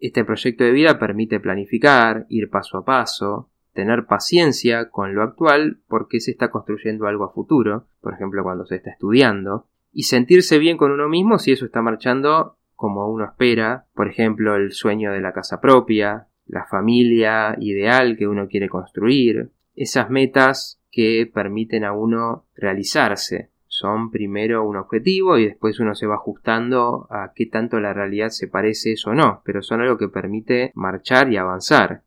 Este 0.00 0.24
proyecto 0.24 0.64
de 0.64 0.72
vida 0.72 0.98
permite 0.98 1.38
planificar, 1.40 2.26
ir 2.28 2.50
paso 2.50 2.78
a 2.78 2.84
paso, 2.84 3.50
tener 3.72 4.06
paciencia 4.06 4.90
con 4.90 5.14
lo 5.14 5.22
actual 5.22 5.80
porque 5.86 6.20
se 6.20 6.30
está 6.30 6.50
construyendo 6.50 7.06
algo 7.06 7.24
a 7.24 7.32
futuro, 7.32 7.86
por 8.00 8.14
ejemplo 8.14 8.42
cuando 8.42 8.66
se 8.66 8.76
está 8.76 8.90
estudiando, 8.90 9.68
y 9.92 10.04
sentirse 10.04 10.58
bien 10.58 10.76
con 10.76 10.90
uno 10.90 11.08
mismo 11.08 11.38
si 11.38 11.52
eso 11.52 11.66
está 11.66 11.82
marchando 11.82 12.56
como 12.74 13.08
uno 13.08 13.26
espera, 13.26 13.86
por 13.94 14.08
ejemplo 14.08 14.56
el 14.56 14.72
sueño 14.72 15.12
de 15.12 15.20
la 15.20 15.32
casa 15.32 15.60
propia, 15.60 16.28
la 16.50 16.66
familia 16.66 17.56
ideal 17.58 18.16
que 18.16 18.26
uno 18.26 18.48
quiere 18.48 18.68
construir, 18.68 19.50
esas 19.74 20.10
metas 20.10 20.80
que 20.90 21.30
permiten 21.32 21.84
a 21.84 21.92
uno 21.92 22.44
realizarse, 22.54 23.50
son 23.66 24.10
primero 24.10 24.64
un 24.64 24.76
objetivo 24.76 25.38
y 25.38 25.46
después 25.46 25.80
uno 25.80 25.94
se 25.94 26.06
va 26.06 26.16
ajustando 26.16 27.06
a 27.08 27.32
qué 27.34 27.46
tanto 27.46 27.80
la 27.80 27.94
realidad 27.94 28.28
se 28.28 28.48
parece 28.48 28.92
eso 28.92 29.10
o 29.10 29.14
no, 29.14 29.42
pero 29.44 29.62
son 29.62 29.80
algo 29.80 29.96
que 29.96 30.08
permite 30.08 30.72
marchar 30.74 31.32
y 31.32 31.36
avanzar. 31.36 32.02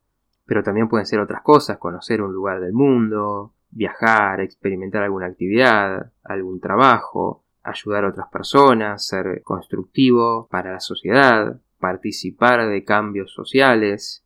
Pero 0.46 0.62
también 0.62 0.90
pueden 0.90 1.08
ser 1.08 1.20
otras 1.20 1.42
cosas, 1.42 1.78
conocer 1.78 2.22
un 2.22 2.34
lugar 2.34 2.60
del 2.60 2.74
mundo, 2.74 3.54
viajar, 3.72 4.42
experimentar 4.42 5.04
alguna 5.04 5.28
actividad, 5.28 6.12
algún 6.24 6.60
trabajo, 6.60 7.44
ayudar 7.64 8.06
a 8.06 8.10
otras 8.10 8.28
personas, 8.28 9.08
ser 9.08 9.42
constructivo 9.42 10.48
para 10.52 10.74
la 10.74 10.80
sociedad, 10.80 11.60
participar 11.80 12.68
de 12.68 12.84
cambios 12.84 13.34
sociales, 13.34 14.23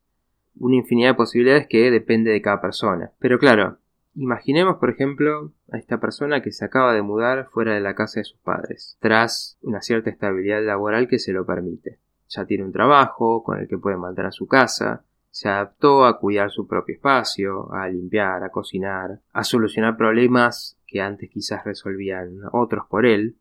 una 0.59 0.75
infinidad 0.75 1.11
de 1.11 1.15
posibilidades 1.15 1.67
que 1.67 1.91
depende 1.91 2.31
de 2.31 2.41
cada 2.41 2.61
persona. 2.61 3.11
Pero 3.19 3.39
claro, 3.39 3.77
Imaginemos, 4.19 4.77
por 4.77 4.89
ejemplo, 4.89 5.51
a 5.71 5.77
esta 5.77 5.99
persona 5.99 6.41
que 6.41 6.51
se 6.51 6.65
acaba 6.65 6.91
de 6.95 7.03
mudar 7.03 7.49
fuera 7.51 7.75
de 7.75 7.81
la 7.81 7.93
casa 7.93 8.19
de 8.19 8.23
sus 8.23 8.39
padres, 8.39 8.97
tras 8.99 9.59
una 9.61 9.83
cierta 9.83 10.09
estabilidad 10.09 10.65
laboral 10.65 11.07
que 11.07 11.19
se 11.19 11.33
lo 11.33 11.45
permite. 11.45 11.99
Ya 12.27 12.43
tiene 12.43 12.63
un 12.63 12.71
trabajo 12.71 13.43
con 13.43 13.59
el 13.59 13.67
que 13.67 13.77
puede 13.77 13.95
mantener 13.95 14.33
su 14.33 14.47
casa, 14.47 15.05
se 15.29 15.49
adaptó 15.49 16.03
a 16.03 16.17
cuidar 16.17 16.49
su 16.49 16.67
propio 16.67 16.95
espacio, 16.95 17.71
a 17.71 17.87
limpiar, 17.89 18.43
a 18.43 18.49
cocinar, 18.49 19.19
a 19.33 19.43
solucionar 19.43 19.97
problemas 19.97 20.79
que 20.87 20.99
antes 20.99 21.29
quizás 21.29 21.63
resolvían 21.63 22.39
otros 22.53 22.87
por 22.89 23.05
él. 23.05 23.35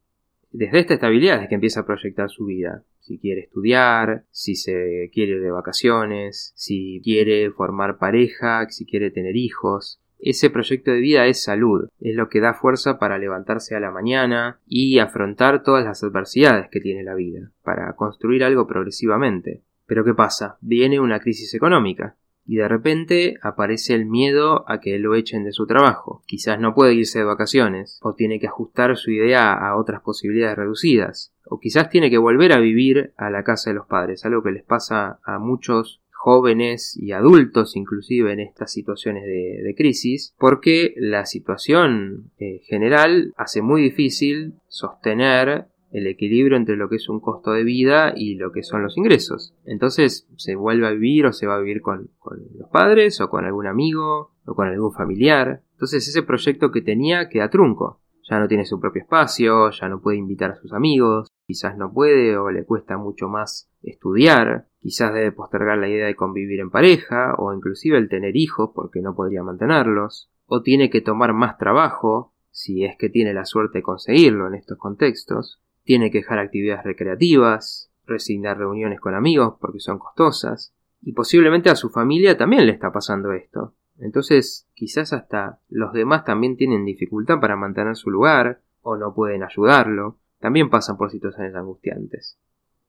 Desde 0.51 0.79
esta 0.79 0.95
estabilidad 0.95 1.43
es 1.43 1.49
que 1.49 1.55
empieza 1.55 1.81
a 1.81 1.87
proyectar 1.87 2.31
su 2.31 2.47
vida. 2.47 2.83
Si 3.01 3.19
quiere 3.19 3.43
estudiar, 3.43 4.25
si 4.31 4.57
se 4.57 5.11
quiere 5.13 5.33
ir 5.33 5.43
de 5.43 5.51
vacaciones, 5.51 6.53
si 6.57 7.01
quiere 7.05 7.51
formar 7.51 7.99
pareja, 7.99 8.67
si 8.69 8.85
quiere 8.85 9.11
tener 9.11 9.37
hijos, 9.37 10.01
ese 10.19 10.51
proyecto 10.51 10.91
de 10.91 11.01
vida 11.01 11.27
es 11.27 11.43
salud, 11.43 11.89
es 12.01 12.17
lo 12.17 12.29
que 12.29 12.41
da 12.41 12.55
fuerza 12.55 12.99
para 12.99 13.19
levantarse 13.19 13.77
a 13.77 13.81
la 13.81 13.91
mañana 13.91 14.59
y 14.67 14.99
afrontar 14.99 15.63
todas 15.63 15.85
las 15.85 16.03
adversidades 16.03 16.69
que 16.71 16.81
tiene 16.81 17.05
la 17.05 17.15
vida, 17.15 17.53
para 17.63 17.93
construir 17.95 18.43
algo 18.43 18.67
progresivamente. 18.67 19.63
Pero 19.87 20.05
¿qué 20.05 20.15
pasa? 20.15 20.57
Viene 20.61 20.99
una 20.99 21.21
crisis 21.21 21.55
económica, 21.55 22.17
y 22.47 22.57
de 22.57 22.69
repente 22.69 23.35
aparece 23.43 23.95
el 23.95 24.07
miedo 24.07 24.65
a 24.71 24.81
que 24.81 24.99
lo 24.99 25.15
echen 25.15 25.45
de 25.45 25.53
su 25.53 25.67
trabajo. 25.67 26.23
Quizás 26.27 26.61
no 26.61 26.75
puede 26.75 26.95
irse 26.95 27.19
de 27.19 27.25
vacaciones, 27.25 27.99
o 28.03 28.15
tiene 28.15 28.39
que 28.39 28.47
ajustar 28.47 28.97
su 28.97 29.11
idea 29.11 29.53
a 29.53 29.77
otras 29.77 30.03
posibilidades 30.03 30.57
reducidas, 30.57 31.33
o 31.45 31.59
quizás 31.59 31.91
tiene 31.91 32.11
que 32.11 32.19
volver 32.19 32.53
a 32.53 32.61
vivir 32.61 33.13
a 33.17 33.31
la 33.31 33.43
casa 33.43 33.71
de 33.71 33.77
los 33.77 33.87
padres, 33.87 34.25
algo 34.25 34.43
que 34.43 34.53
les 34.53 34.65
pasa 34.65 35.19
a 35.25 35.39
muchos 35.39 36.01
jóvenes 36.11 36.97
y 36.97 37.13
adultos 37.13 37.77
inclusive 37.77 38.33
en 38.33 38.41
estas 38.41 38.73
situaciones 38.73 39.25
de, 39.25 39.75
crisis, 39.77 40.35
porque 40.39 40.93
la 40.97 41.25
situación 41.25 42.33
eh, 42.39 42.63
general 42.65 43.33
hace 43.37 43.63
muy 43.63 43.83
difícil 43.83 44.55
sostener 44.67 45.67
el 45.91 46.07
equilibrio 46.07 46.57
entre 46.57 46.77
lo 46.77 46.89
que 46.89 46.97
es 46.97 47.09
un 47.09 47.21
costo 47.21 47.53
de 47.53 47.65
vida 47.65 48.13
y 48.17 48.35
lo 48.35 48.53
que 48.53 48.63
son 48.63 48.83
los 48.83 48.97
ingresos. 48.97 49.55
Entonces 49.65 50.29
se 50.37 50.55
vuelve 50.55 50.87
a 50.87 50.91
vivir 50.91 51.27
o 51.27 51.33
se 51.33 51.47
va 51.47 51.57
a 51.57 51.61
vivir 51.61 51.81
con, 51.81 52.11
con 52.19 52.39
los 52.59 52.69
padres 52.69 53.21
o 53.21 53.29
con 53.29 53.45
algún 53.45 53.67
amigo 53.67 54.33
o 54.45 54.55
con 54.55 54.69
algún 54.69 54.93
familiar. 54.93 55.63
Entonces 55.73 56.07
ese 56.07 56.23
proyecto 56.23 56.71
que 56.71 56.83
tenía 56.83 57.29
queda 57.29 57.51
trunco. 57.51 58.01
Ya 58.29 58.41
no 58.41 58.49
tiene 58.49 58.65
su 58.65 58.81
propio 58.81 59.03
espacio, 59.03 59.71
ya 59.71 59.89
no 59.89 60.01
puede 60.01 60.17
invitar 60.17 60.51
a 60.51 60.57
sus 60.57 60.73
amigos, 60.73 61.29
quizás 61.47 61.77
no 61.77 61.93
puede 61.93 62.37
o 62.37 62.51
le 62.51 62.65
cuesta 62.65 62.99
mucho 62.99 63.29
más 63.29 63.71
estudiar, 63.83 64.67
quizás 64.81 65.15
debe 65.15 65.31
postergar 65.31 65.79
la 65.79 65.89
idea 65.89 66.07
de 66.07 66.17
convivir 66.17 66.59
en 66.59 66.71
pareja 66.71 67.37
o 67.39 67.55
inclusive 67.55 67.99
el 67.99 68.09
tener 68.09 68.37
hijos 68.37 68.71
porque 68.75 69.01
no 69.01 69.15
podría 69.15 69.45
mantenerlos, 69.45 70.29
o 70.47 70.63
tiene 70.63 70.91
que 70.91 71.01
tomar 71.01 71.35
más 71.35 71.57
trabajo 71.57 72.33
si 72.51 72.85
es 72.85 72.97
que 72.97 73.11
tiene 73.11 73.35
la 73.35 73.45
suerte 73.45 73.79
de 73.79 73.83
conseguirlo 73.83 74.49
en 74.49 74.55
estos 74.55 74.79
contextos, 74.79 75.61
tiene 75.87 76.11
que 76.11 76.19
dejar 76.19 76.41
actividades 76.41 76.85
recreativas, 76.85 77.91
resignar 78.05 78.59
reuniones 78.59 79.01
con 79.01 79.15
amigos 79.15 79.55
porque 79.61 79.79
son 79.79 79.99
costosas, 79.99 80.75
y 81.01 81.13
posiblemente 81.13 81.71
a 81.71 81.77
su 81.77 81.91
familia 81.91 82.37
también 82.37 82.67
le 82.67 82.73
está 82.73 82.93
pasando 82.93 83.33
esto. 83.33 83.75
Entonces, 83.99 84.69
quizás 84.75 85.13
hasta 85.13 85.61
los 85.69 85.93
demás 85.93 86.25
también 86.25 86.57
tienen 86.57 86.85
dificultad 86.85 87.41
para 87.41 87.57
mantener 87.57 87.97
su 87.97 88.11
lugar, 88.11 88.61
o 88.83 88.97
no 88.97 89.15
pueden 89.15 89.45
ayudarlo, 89.45 90.19
también 90.41 90.71
pasan 90.71 90.97
por 90.97 91.11
situaciones 91.11 91.55
angustiantes. 91.55 92.39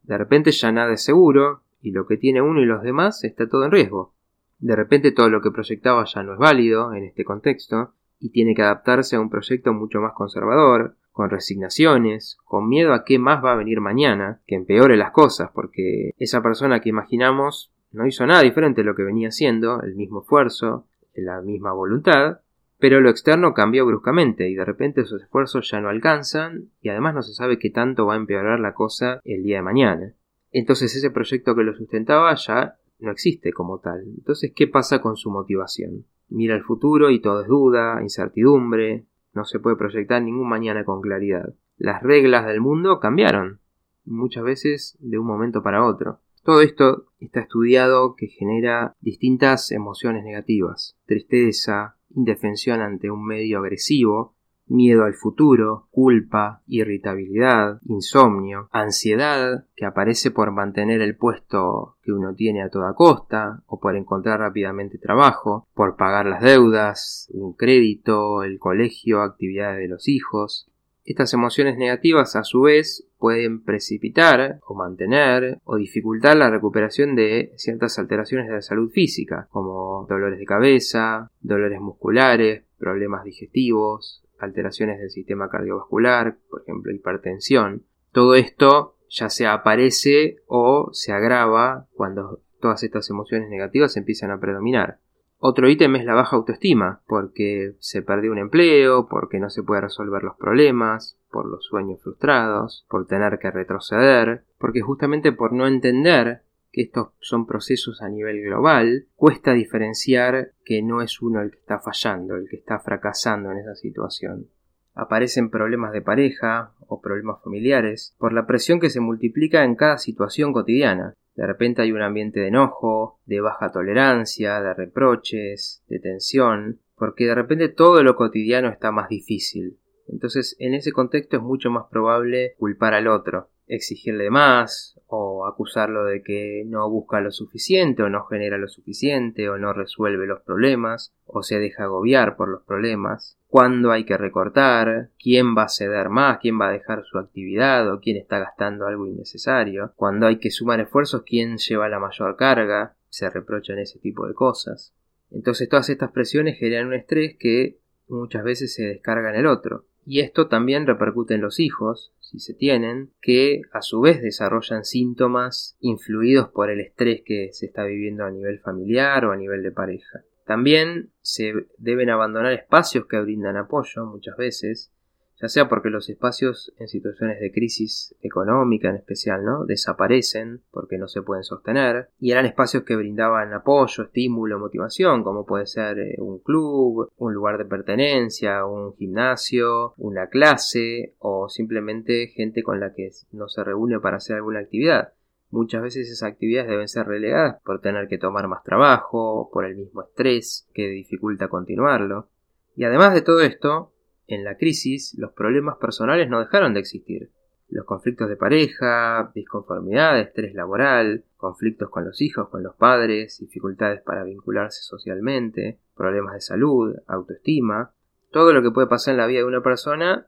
De 0.01 0.18
repente 0.18 0.51
ya 0.51 0.72
nada 0.72 0.94
es 0.94 1.04
seguro, 1.04 1.62
y 1.82 1.92
lo 1.92 2.08
que 2.08 2.18
tiene 2.18 2.42
uno 2.42 2.62
y 2.62 2.66
los 2.66 2.82
demás 2.82 3.24
está 3.24 3.48
todo 3.48 3.63
en 3.66 3.72
riesgo. 3.72 4.16
De 4.58 4.75
repente 4.75 5.12
todo 5.12 5.30
lo 5.30 5.42
que 5.42 5.51
proyectaba 5.51 6.04
ya 6.06 6.24
no 6.24 6.34
es 6.34 6.39
válido 6.39 6.94
en 6.94 7.04
este 7.04 7.24
contexto, 7.24 7.94
y 8.20 8.32
tiene 8.32 8.56
que 8.56 8.63
adaptarse 8.63 9.16
a 9.16 9.20
un 9.20 9.30
proyecto 9.30 9.72
mucho 9.72 10.01
más 10.01 10.13
conservador, 10.13 10.98
con 11.18 11.32
resignaciones, 11.32 12.38
con 12.46 12.70
miedo 12.70 12.94
a 12.94 13.04
qué 13.04 13.18
más 13.18 13.44
va 13.44 13.54
a 13.54 13.58
venir 13.58 13.82
mañana, 13.82 14.40
que 14.46 14.54
empeore 14.54 14.96
las 14.96 15.10
cosas, 15.10 15.50
porque 15.52 16.12
esa 16.20 16.44
persona 16.44 16.80
que 16.80 16.90
imaginamos 16.90 17.74
no 17.92 18.06
hizo 18.06 18.28
nada 18.28 18.44
diferente 18.44 18.82
de 18.82 18.86
lo 18.86 18.96
que 18.96 19.02
venía 19.02 19.30
haciendo, 19.30 19.82
el 19.82 19.96
mismo 19.96 20.22
esfuerzo, 20.22 20.86
la 21.16 21.42
misma 21.42 21.74
voluntad, 21.74 22.42
pero 22.78 23.02
lo 23.02 23.10
externo 23.10 23.56
cambió 23.56 23.84
bruscamente 23.88 24.48
y 24.48 24.54
de 24.54 24.64
repente 24.64 25.02
esos 25.02 25.24
esfuerzos 25.24 25.68
ya 25.72 25.82
no 25.82 25.90
alcanzan 25.90 26.70
y 26.84 26.90
además 26.90 27.16
no 27.16 27.24
se 27.24 27.34
sabe 27.34 27.58
qué 27.58 27.72
tanto 27.72 28.06
va 28.06 28.14
a 28.14 28.18
empeorar 28.18 28.60
la 28.60 28.76
cosa 28.76 29.20
el 29.24 29.42
día 29.42 29.58
de 29.58 29.64
mañana. 29.64 30.14
Entonces 30.52 30.96
ese 30.96 31.10
proyecto 31.10 31.56
que 31.56 31.64
lo 31.64 31.74
sustentaba 31.74 32.36
ya 32.36 32.76
no 33.00 33.12
existe 33.12 33.52
como 33.52 33.80
tal. 33.80 34.04
Entonces, 34.04 34.52
¿qué 34.56 34.68
pasa 34.68 35.02
con 35.02 35.18
su 35.18 35.32
motivación? 35.32 36.06
Mira 36.30 36.56
el 36.56 36.64
futuro 36.64 37.10
y 37.10 37.20
todo 37.20 37.42
es 37.42 37.48
duda, 37.48 38.00
incertidumbre, 38.04 39.06
no 39.38 39.46
se 39.46 39.60
puede 39.60 39.77
proyectar 39.77 40.22
ningún 40.22 40.50
mañana 40.50 40.84
con 40.84 41.00
claridad. 41.00 41.53
Las 41.77 42.01
reglas 42.01 42.48
del 42.48 42.60
mundo 42.60 43.00
cambiaron, 43.00 43.62
muchas 44.03 44.44
veces 44.44 44.98
de 45.00 45.20
un 45.20 45.27
momento 45.27 45.62
para 45.62 45.86
otro. 45.86 46.20
Todo 46.44 46.62
esto 46.62 47.12
está 47.20 47.41
estudiado 47.41 48.15
que 48.15 48.27
genera 48.27 48.96
distintas 49.00 49.72
emociones 49.72 50.24
negativas, 50.24 50.98
tristeza, 51.06 51.98
indefensión 52.10 52.82
ante 52.82 53.12
un 53.12 53.25
medio 53.25 53.60
agresivo, 53.60 54.36
miedo 54.68 55.04
al 55.04 55.14
futuro, 55.14 55.88
culpa, 55.92 56.62
irritabilidad, 56.68 57.80
insomnio, 57.88 58.70
ansiedad 58.72 59.66
que 59.76 59.86
aparece 59.86 60.32
por 60.32 60.52
mantener 60.52 61.02
el 61.02 61.16
puesto 61.16 61.98
que 62.02 62.12
uno 62.12 62.34
tiene 62.34 62.64
a 62.64 62.70
toda 62.70 62.94
costa 62.94 63.64
o 63.68 63.80
por 63.80 63.96
encontrar 63.96 64.40
rápidamente 64.40 64.98
trabajo, 64.98 65.68
por 65.74 65.96
pagar 65.96 66.26
las 66.26 66.42
deudas, 66.42 67.30
un 67.34 67.54
crédito, 67.54 68.44
el 68.44 68.60
colegio, 68.60 69.22
actividades 69.22 69.80
de 69.80 69.88
los 69.88 70.08
hijos, 70.08 70.70
estas 71.08 71.34
emociones 71.34 71.78
negativas 71.78 72.36
a 72.36 72.44
su 72.44 72.64
vez 72.64 73.08
pueden 73.18 73.64
precipitar 73.64 74.60
o 74.68 74.76
mantener 74.76 75.58
o 75.64 75.78
dificultar 75.78 76.36
la 76.36 76.50
recuperación 76.50 77.16
de 77.16 77.54
ciertas 77.56 77.98
alteraciones 77.98 78.48
de 78.48 78.56
la 78.56 78.62
salud 78.62 78.92
física, 78.92 79.48
como 79.50 80.06
dolores 80.10 80.38
de 80.38 80.44
cabeza, 80.46 81.32
dolores 81.40 81.80
musculares, 81.80 82.64
problemas 82.78 83.24
digestivos, 83.24 84.22
alteraciones 84.39 85.00
del 85.00 85.10
sistema 85.10 85.50
cardiovascular, 85.50 86.38
por 86.50 86.62
ejemplo 86.62 86.91
hipertensión. 86.91 87.84
Todo 88.12 88.36
esto 88.36 88.96
ya 89.10 89.29
se 89.29 89.48
aparece 89.48 90.38
o 90.48 90.89
se 90.94 91.13
agrava 91.13 91.88
cuando 91.94 92.41
todas 92.60 92.84
estas 92.84 93.10
emociones 93.10 93.50
negativas 93.50 93.98
empiezan 93.98 94.32
a 94.32 94.39
predominar. 94.39 95.00
Otro 95.39 95.70
ítem 95.70 95.96
es 95.96 96.06
la 96.06 96.15
baja 96.15 96.36
autoestima, 96.36 97.01
porque 97.06 97.75
se 97.79 98.01
perdió 98.01 98.32
un 98.32 98.39
empleo, 98.39 99.08
porque 99.08 99.39
no 99.39 99.51
se 99.51 99.62
puede 99.62 99.82
resolver 99.82 100.24
los 100.24 100.36
problemas, 100.36 101.20
por 101.29 101.46
los 101.48 101.63
sueños 101.65 102.01
frustrados, 102.01 102.86
por 102.89 103.06
tener 103.06 103.38
que 103.38 103.51
retroceder, 103.51 104.46
porque 104.58 104.82
justamente 104.82 105.32
por 105.32 105.53
no 105.53 105.67
entender 105.67 106.41
que 106.72 106.84
estos 106.84 107.10
son 107.20 107.46
procesos 107.46 108.02
a 108.02 108.10
nivel 108.10 108.42
global, 108.42 109.08
cuesta 109.16 109.54
diferenciar 109.54 110.52
que 110.64 110.82
no 110.82 111.02
es 111.02 111.22
uno 111.22 111.42
el 111.42 111.52
que 111.52 111.60
está 111.60 111.80
fallando, 111.80 112.36
el 112.36 112.48
que 112.50 112.58
está 112.58 112.80
fracasando 112.80 113.52
en 113.52 113.60
esa 113.60 113.76
situación. 113.76 114.48
Aparecen 114.94 115.50
problemas 115.50 115.92
de 115.92 116.02
pareja 116.02 116.74
o 116.88 117.02
problemas 117.02 117.42
familiares 117.44 118.16
por 118.18 118.34
la 118.34 118.48
presión 118.48 118.80
que 118.80 118.90
se 118.90 119.00
multiplica 119.00 119.64
en 119.64 119.76
cada 119.76 119.98
situación 119.98 120.54
cotidiana. 120.54 121.14
De 121.36 121.46
repente 121.46 121.84
hay 121.84 121.92
un 121.92 122.02
ambiente 122.02 122.40
de 122.40 122.48
enojo, 122.48 123.20
de 123.26 123.40
baja 123.40 123.72
tolerancia, 123.72 124.60
de 124.60 124.74
reproches, 124.74 125.84
de 125.88 126.00
tensión, 126.00 126.80
porque 126.96 127.28
de 127.28 127.36
repente 127.36 127.70
todo 127.70 128.02
lo 128.02 128.16
cotidiano 128.16 128.70
está 128.70 128.92
más 128.92 129.08
difícil. 129.08 129.78
Entonces, 130.08 130.56
en 130.60 130.74
ese 130.74 130.92
contexto 130.92 131.38
es 131.38 131.44
mucho 131.44 131.70
más 131.70 131.86
probable 131.92 132.56
culpar 132.58 132.94
al 132.94 133.08
otro, 133.08 133.50
exigirle 133.68 134.30
más 134.30 134.97
o 135.08 135.46
acusarlo 135.46 136.04
de 136.04 136.22
que 136.22 136.64
no 136.68 136.90
busca 136.90 137.22
lo 137.22 137.32
suficiente 137.32 138.04
o 138.04 138.10
no 138.10 138.26
genera 138.26 138.58
lo 138.58 138.68
suficiente 138.68 139.50
o 139.50 139.58
no 139.58 139.74
resuelve 139.74 140.28
los 140.28 140.42
problemas 140.42 141.14
o 141.26 141.44
se 141.44 141.60
deja 141.60 141.86
agobiar 141.86 142.36
por 142.36 142.50
los 142.50 142.64
problemas, 142.64 143.38
cuándo 143.48 143.92
hay 143.92 144.04
que 144.04 144.18
recortar, 144.18 145.12
quién 145.18 145.56
va 145.58 145.64
a 145.64 145.70
ceder 145.70 146.10
más, 146.10 146.40
quién 146.40 146.60
va 146.60 146.68
a 146.68 146.74
dejar 146.74 147.04
su 147.06 147.18
actividad 147.18 147.92
o 147.92 148.00
quién 148.00 148.18
está 148.18 148.40
gastando 148.40 148.86
algo 148.86 149.08
innecesario, 149.08 149.94
cuando 149.96 150.28
hay 150.28 150.40
que 150.40 150.52
sumar 150.52 150.80
esfuerzos, 150.82 151.24
quién 151.26 151.58
lleva 151.58 151.90
la 151.90 152.00
mayor 152.00 152.36
carga, 152.36 152.96
se 153.10 153.30
reprochan 153.30 153.80
ese 153.80 154.00
tipo 154.00 154.28
de 154.28 154.34
cosas. 154.34 154.94
Entonces 155.32 155.70
todas 155.70 155.90
estas 155.90 156.12
presiones 156.12 156.60
generan 156.60 156.88
un 156.88 156.94
estrés 156.94 157.36
que 157.40 157.80
muchas 158.08 158.44
veces 158.44 158.74
se 158.74 158.84
descarga 158.84 159.30
en 159.30 159.38
el 159.38 159.48
otro. 159.48 159.86
Y 160.06 160.22
esto 160.22 160.48
también 160.48 160.88
repercute 160.88 161.34
en 161.36 161.42
los 161.42 161.60
hijos, 161.60 162.14
si 162.30 162.40
se 162.40 162.54
tienen, 162.54 163.12
que 163.22 163.62
a 163.72 163.82
su 163.82 164.02
vez 164.02 164.22
desarrollan 164.22 164.84
síntomas 164.84 165.78
influidos 165.80 166.50
por 166.50 166.70
el 166.70 166.82
estrés 166.82 167.22
que 167.26 167.50
se 167.54 167.68
está 167.68 167.86
viviendo 167.86 168.26
a 168.26 168.32
nivel 168.32 168.60
familiar 168.60 169.26
o 169.26 169.32
a 169.32 169.38
nivel 169.38 169.64
de 169.64 169.72
pareja. 169.72 170.24
También 170.46 171.12
se 171.22 171.54
deben 171.78 172.10
abandonar 172.10 172.54
espacios 172.54 173.06
que 173.06 173.20
brindan 173.20 173.58
apoyo 173.58 174.06
muchas 174.06 174.36
veces, 174.38 174.94
ya 175.39 175.50
sea 175.50 175.70
porque 175.70 175.89
los 175.89 176.10
espacios 176.10 176.74
en 176.79 176.88
situaciones 176.88 177.39
de 177.39 177.51
crisis 177.51 178.15
económica 178.22 178.89
en 178.89 178.96
especial, 178.96 179.46
¿no? 179.46 179.65
desaparecen 179.65 180.62
porque 180.72 180.98
no 180.98 181.08
se 181.08 181.22
pueden 181.22 181.44
sostener, 181.44 182.10
y 182.20 182.32
eran 182.32 182.46
espacios 182.46 182.84
que 182.84 182.96
brindaban 182.96 183.53
apoyo, 183.53 184.03
estímulo, 184.03 184.60
motivación, 184.60 185.24
como 185.24 185.46
puede 185.46 185.67
ser 185.67 186.00
eh, 186.00 186.15
un 186.20 186.39
club, 186.39 187.12
un 187.17 187.34
lugar 187.34 187.58
de 187.58 187.65
pertenencia, 187.65 188.65
un 188.65 188.96
gimnasio, 188.96 189.94
una 189.98 190.27
clase 190.27 191.15
o 191.20 191.50
simplemente 191.50 192.27
gente 192.27 192.63
con 192.63 192.79
la 192.79 192.94
que 192.94 193.10
no 193.32 193.48
se 193.48 193.63
reúne 193.63 194.00
para 194.00 194.17
hacer 194.17 194.38
alguna 194.38 194.60
actividad. 194.60 195.13
Muchas 195.50 195.82
veces 195.82 196.10
esas 196.10 196.29
actividades 196.29 196.70
deben 196.70 196.88
ser 196.88 197.08
relegadas 197.08 197.62
por 197.63 197.79
tener 197.79 198.08
que 198.08 198.17
tomar 198.17 198.48
más 198.48 198.63
trabajo, 198.63 199.50
por 199.53 199.65
el 199.65 199.75
mismo 199.75 200.01
estrés 200.01 200.67
que 200.74 200.88
dificulta 200.89 201.48
continuarlo. 201.48 202.27
Y 202.75 202.84
además 202.84 203.13
de 203.13 203.22
todo 203.22 203.41
esto, 203.41 203.94
en 204.28 204.44
la 204.44 204.58
crisis, 204.58 205.16
los 205.18 205.32
problemas 205.32 205.78
personales 205.78 206.30
no 206.30 206.40
dejaron 206.40 206.74
de 206.74 206.82
existir. 206.82 207.32
Los 207.70 207.86
conflictos 207.86 208.30
de 208.30 208.36
pareja, 208.36 209.32
disconformidad, 209.34 210.20
estrés 210.20 210.54
laboral, 210.54 211.24
conflictos 211.36 211.90
con 211.90 212.06
los 212.06 212.22
hijos, 212.22 212.50
con 212.50 212.64
los 212.64 212.76
padres, 212.76 213.40
dificultades 213.40 214.02
para 214.02 214.24
vincularse 214.24 214.82
socialmente, 214.84 215.80
problemas 215.96 216.34
de 216.34 216.42
salud, 216.42 216.96
autoestima, 217.08 217.94
todo 218.32 218.54
lo 218.54 218.62
que 218.62 218.72
puede 218.72 218.88
pasar 218.88 219.14
en 219.14 219.18
la 219.18 219.28
vida 219.28 219.40
de 219.40 219.46
una 219.46 219.64
persona 219.64 220.28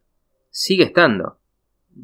sigue 0.49 0.83
estando. 0.83 1.37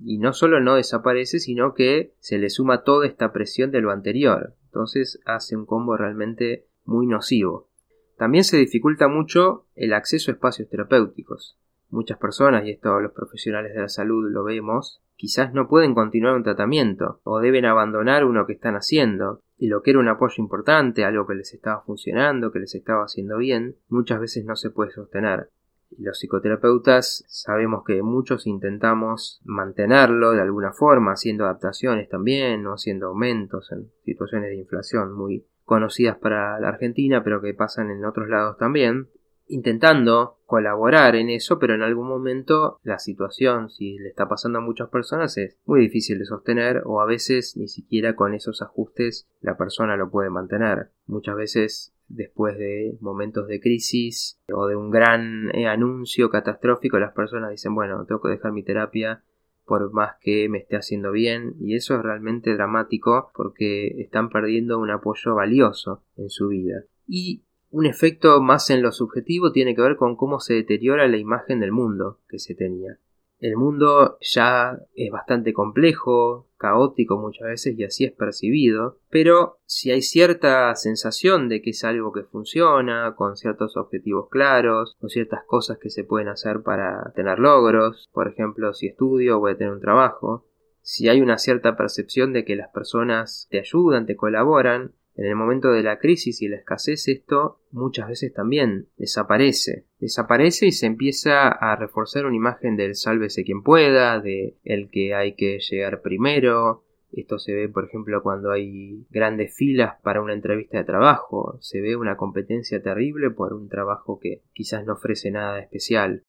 Y 0.04 0.18
no 0.18 0.34
solo 0.34 0.60
no 0.60 0.76
desaparece, 0.76 1.40
sino 1.40 1.74
que 1.74 2.14
se 2.20 2.38
le 2.38 2.50
suma 2.50 2.84
toda 2.84 3.08
esta 3.08 3.32
presión 3.32 3.72
de 3.72 3.82
lo 3.82 3.92
anterior. 3.92 4.56
Entonces 4.66 5.22
hace 5.26 5.56
un 5.56 5.66
combo 5.66 5.96
realmente 5.96 6.68
muy 6.84 7.08
nocivo. 7.08 7.70
También 8.18 8.44
se 8.44 8.58
dificulta 8.58 9.08
mucho 9.08 9.66
el 9.76 9.94
acceso 9.94 10.32
a 10.32 10.34
espacios 10.34 10.70
terapéuticos. 10.70 11.58
Muchas 11.90 12.18
personas, 12.18 12.66
y 12.66 12.72
esto 12.72 13.00
los 13.00 13.12
profesionales 13.12 13.74
de 13.74 13.82
la 13.82 13.90
salud 13.90 14.30
lo 14.30 14.44
vemos, 14.44 15.02
quizás 15.16 15.54
no 15.54 15.68
pueden 15.68 15.94
continuar 15.94 16.36
un 16.36 16.44
tratamiento 16.44 17.22
o 17.24 17.40
deben 17.40 17.66
abandonar 17.66 18.26
uno 18.26 18.46
que 18.46 18.54
están 18.54 18.76
haciendo. 18.76 19.42
Y 19.58 19.68
lo 19.68 19.82
que 19.82 19.92
era 19.92 20.00
un 20.00 20.10
apoyo 20.10 20.36
importante, 20.38 21.06
algo 21.06 21.26
que 21.26 21.36
les 21.36 21.54
estaba 21.54 21.82
funcionando, 21.82 22.52
que 22.52 22.60
les 22.60 22.76
estaba 22.76 23.06
haciendo 23.06 23.38
bien, 23.38 23.78
muchas 23.88 24.20
veces 24.20 24.46
no 24.46 24.56
se 24.56 24.70
puede 24.70 24.92
sostener. 24.92 25.50
Los 25.98 26.20
psicoterapeutas 26.20 27.24
sabemos 27.28 27.84
que 27.86 28.02
muchos 28.02 28.48
intentamos 28.48 29.42
mantenerlo 29.46 30.32
de 30.32 30.42
alguna 30.42 30.74
forma, 30.74 31.14
haciendo 31.14 31.46
adaptaciones 31.46 32.10
también, 32.10 32.66
o 32.68 32.74
haciendo 32.74 33.08
aumentos 33.08 33.72
en 33.72 33.92
situaciones 34.04 34.50
de 34.50 34.58
inflación 34.58 35.14
muy 35.14 35.46
conocidas 35.64 36.18
para 36.18 36.60
la 36.60 36.70
Argentina, 36.70 37.24
pero 37.24 37.42
que 37.42 37.54
pasan 37.54 37.92
en 37.92 38.04
otros 38.04 38.28
lados 38.28 38.58
también 38.58 39.08
intentando 39.48 40.38
colaborar 40.46 41.16
en 41.16 41.30
eso, 41.30 41.60
pero 41.60 41.76
en 41.76 41.82
algún 41.82 42.08
momento 42.08 42.80
la 42.84 43.00
situación, 43.00 43.70
si 43.70 43.98
le 43.98 44.10
está 44.10 44.28
pasando 44.28 44.60
a 44.60 44.62
muchas 44.62 44.90
personas, 44.90 45.38
es 45.38 45.58
muy 45.66 45.82
difícil 45.82 46.20
de 46.20 46.26
sostener 46.26 46.82
o 46.86 47.02
a 47.02 47.06
veces 47.06 47.58
ni 47.58 47.68
siquiera 47.68 48.16
con 48.16 48.34
esos 48.34 48.62
ajustes 48.62 49.28
la 49.42 49.58
persona 49.58 49.98
lo 49.98 50.10
puede 50.10 50.30
mantener. 50.30 50.92
Muchas 51.08 51.36
veces 51.36 51.94
después 52.08 52.58
de 52.58 52.98
momentos 53.02 53.48
de 53.48 53.60
crisis 53.60 54.40
o 54.54 54.68
de 54.68 54.76
un 54.76 54.92
gran 54.92 55.50
eh, 55.56 55.68
anuncio 55.68 56.30
catastrófico, 56.30 57.00
las 57.00 57.14
personas 57.14 57.52
dicen, 57.52 57.74
bueno, 57.74 58.06
tengo 58.06 58.22
que 58.22 58.30
dejar 58.30 58.52
mi 58.52 58.64
terapia 58.64 59.24
por 59.66 59.92
más 59.92 60.16
que 60.22 60.48
me 60.48 60.60
esté 60.60 60.76
haciendo 60.76 61.12
bien 61.12 61.56
y 61.60 61.76
eso 61.76 61.96
es 61.96 62.04
realmente 62.04 62.54
dramático 62.54 63.32
porque 63.34 63.88
están 64.00 64.30
perdiendo 64.30 64.78
un 64.80 64.92
apoyo 64.92 65.34
valioso 65.34 66.04
en 66.18 66.30
su 66.30 66.50
vida. 66.50 66.84
Y 67.08 67.45
un 67.76 67.86
efecto 67.86 68.42
más 68.42 68.70
en 68.70 68.82
lo 68.82 68.94
subjetivo 68.94 69.52
tiene 69.52 69.76
que 69.76 69.82
ver 69.82 69.98
con 69.98 70.16
cómo 70.16 70.40
se 70.40 70.54
deteriora 70.54 71.10
la 71.10 71.18
imagen 71.18 71.60
del 71.60 71.74
mundo 71.74 72.22
que 72.30 72.40
se 72.40 72.56
tenía. 72.56 73.00
El 73.38 73.58
mundo 73.58 74.18
ya 74.22 74.80
es 74.96 75.12
bastante 75.12 75.52
complejo, 75.52 76.48
caótico 76.56 77.18
muchas 77.18 77.50
veces 77.50 77.78
y 77.78 77.84
así 77.84 78.06
es 78.06 78.14
percibido, 78.14 79.00
pero 79.10 79.58
si 79.66 79.92
hay 79.92 80.02
cierta 80.02 80.74
sensación 80.76 81.50
de 81.50 81.62
que 81.62 81.72
es 81.72 81.84
algo 81.84 82.14
que 82.14 82.24
funciona, 82.24 83.14
con 83.18 83.36
ciertos 83.36 83.76
objetivos 83.76 84.30
claros, 84.30 84.96
con 85.02 85.10
ciertas 85.10 85.44
cosas 85.46 85.78
que 85.78 85.90
se 85.90 86.06
pueden 86.06 86.30
hacer 86.30 86.62
para 86.62 87.12
tener 87.14 87.40
logros, 87.40 88.08
por 88.14 88.30
ejemplo, 88.30 88.74
si 88.74 88.88
estudio 88.88 89.40
voy 89.40 89.52
a 89.52 89.58
tener 89.58 89.74
un 89.74 89.82
trabajo, 89.82 90.46
si 90.82 91.10
hay 91.10 91.20
una 91.20 91.38
cierta 91.38 91.76
percepción 91.76 92.32
de 92.32 92.46
que 92.46 92.56
las 92.56 92.70
personas 92.70 93.50
te 93.52 93.60
ayudan, 93.60 94.06
te 94.06 94.16
colaboran, 94.16 94.94
en 95.16 95.26
el 95.26 95.36
momento 95.36 95.72
de 95.72 95.82
la 95.82 95.98
crisis 95.98 96.42
y 96.42 96.50
la 96.50 96.58
escasez 96.58 97.08
esto 97.08 97.62
muchas 97.72 98.10
veces 98.10 98.34
también 98.34 98.90
desaparece. 98.98 99.86
Desaparece 100.00 100.68
y 100.68 100.72
se 100.72 100.88
empieza 100.88 101.48
a 101.48 101.76
reforzar 101.78 102.26
una 102.26 102.36
imagen 102.36 102.76
del 102.76 102.96
sálvese 102.96 103.46
quien 103.46 103.64
pueda, 103.64 104.20
de 104.20 104.58
el 104.64 104.90
que 104.90 105.16
hay 105.16 105.36
que 105.36 105.60
llegar 105.60 106.02
primero. 106.02 106.84
Esto 107.14 107.40
se 107.40 107.54
ve, 107.54 107.70
por 107.70 107.86
ejemplo, 107.86 108.22
cuando 108.22 108.52
hay 108.52 109.06
grandes 109.10 109.56
filas 109.56 109.96
para 110.04 110.22
una 110.22 110.34
entrevista 110.34 110.80
de 110.80 110.84
trabajo. 110.84 111.58
Se 111.62 111.80
ve 111.80 111.96
una 111.96 112.18
competencia 112.18 112.84
terrible 112.84 113.30
por 113.30 113.54
un 113.54 113.70
trabajo 113.70 114.20
que 114.20 114.42
quizás 114.54 114.86
no 114.86 114.94
ofrece 114.94 115.32
nada 115.32 115.60
especial. 115.60 116.24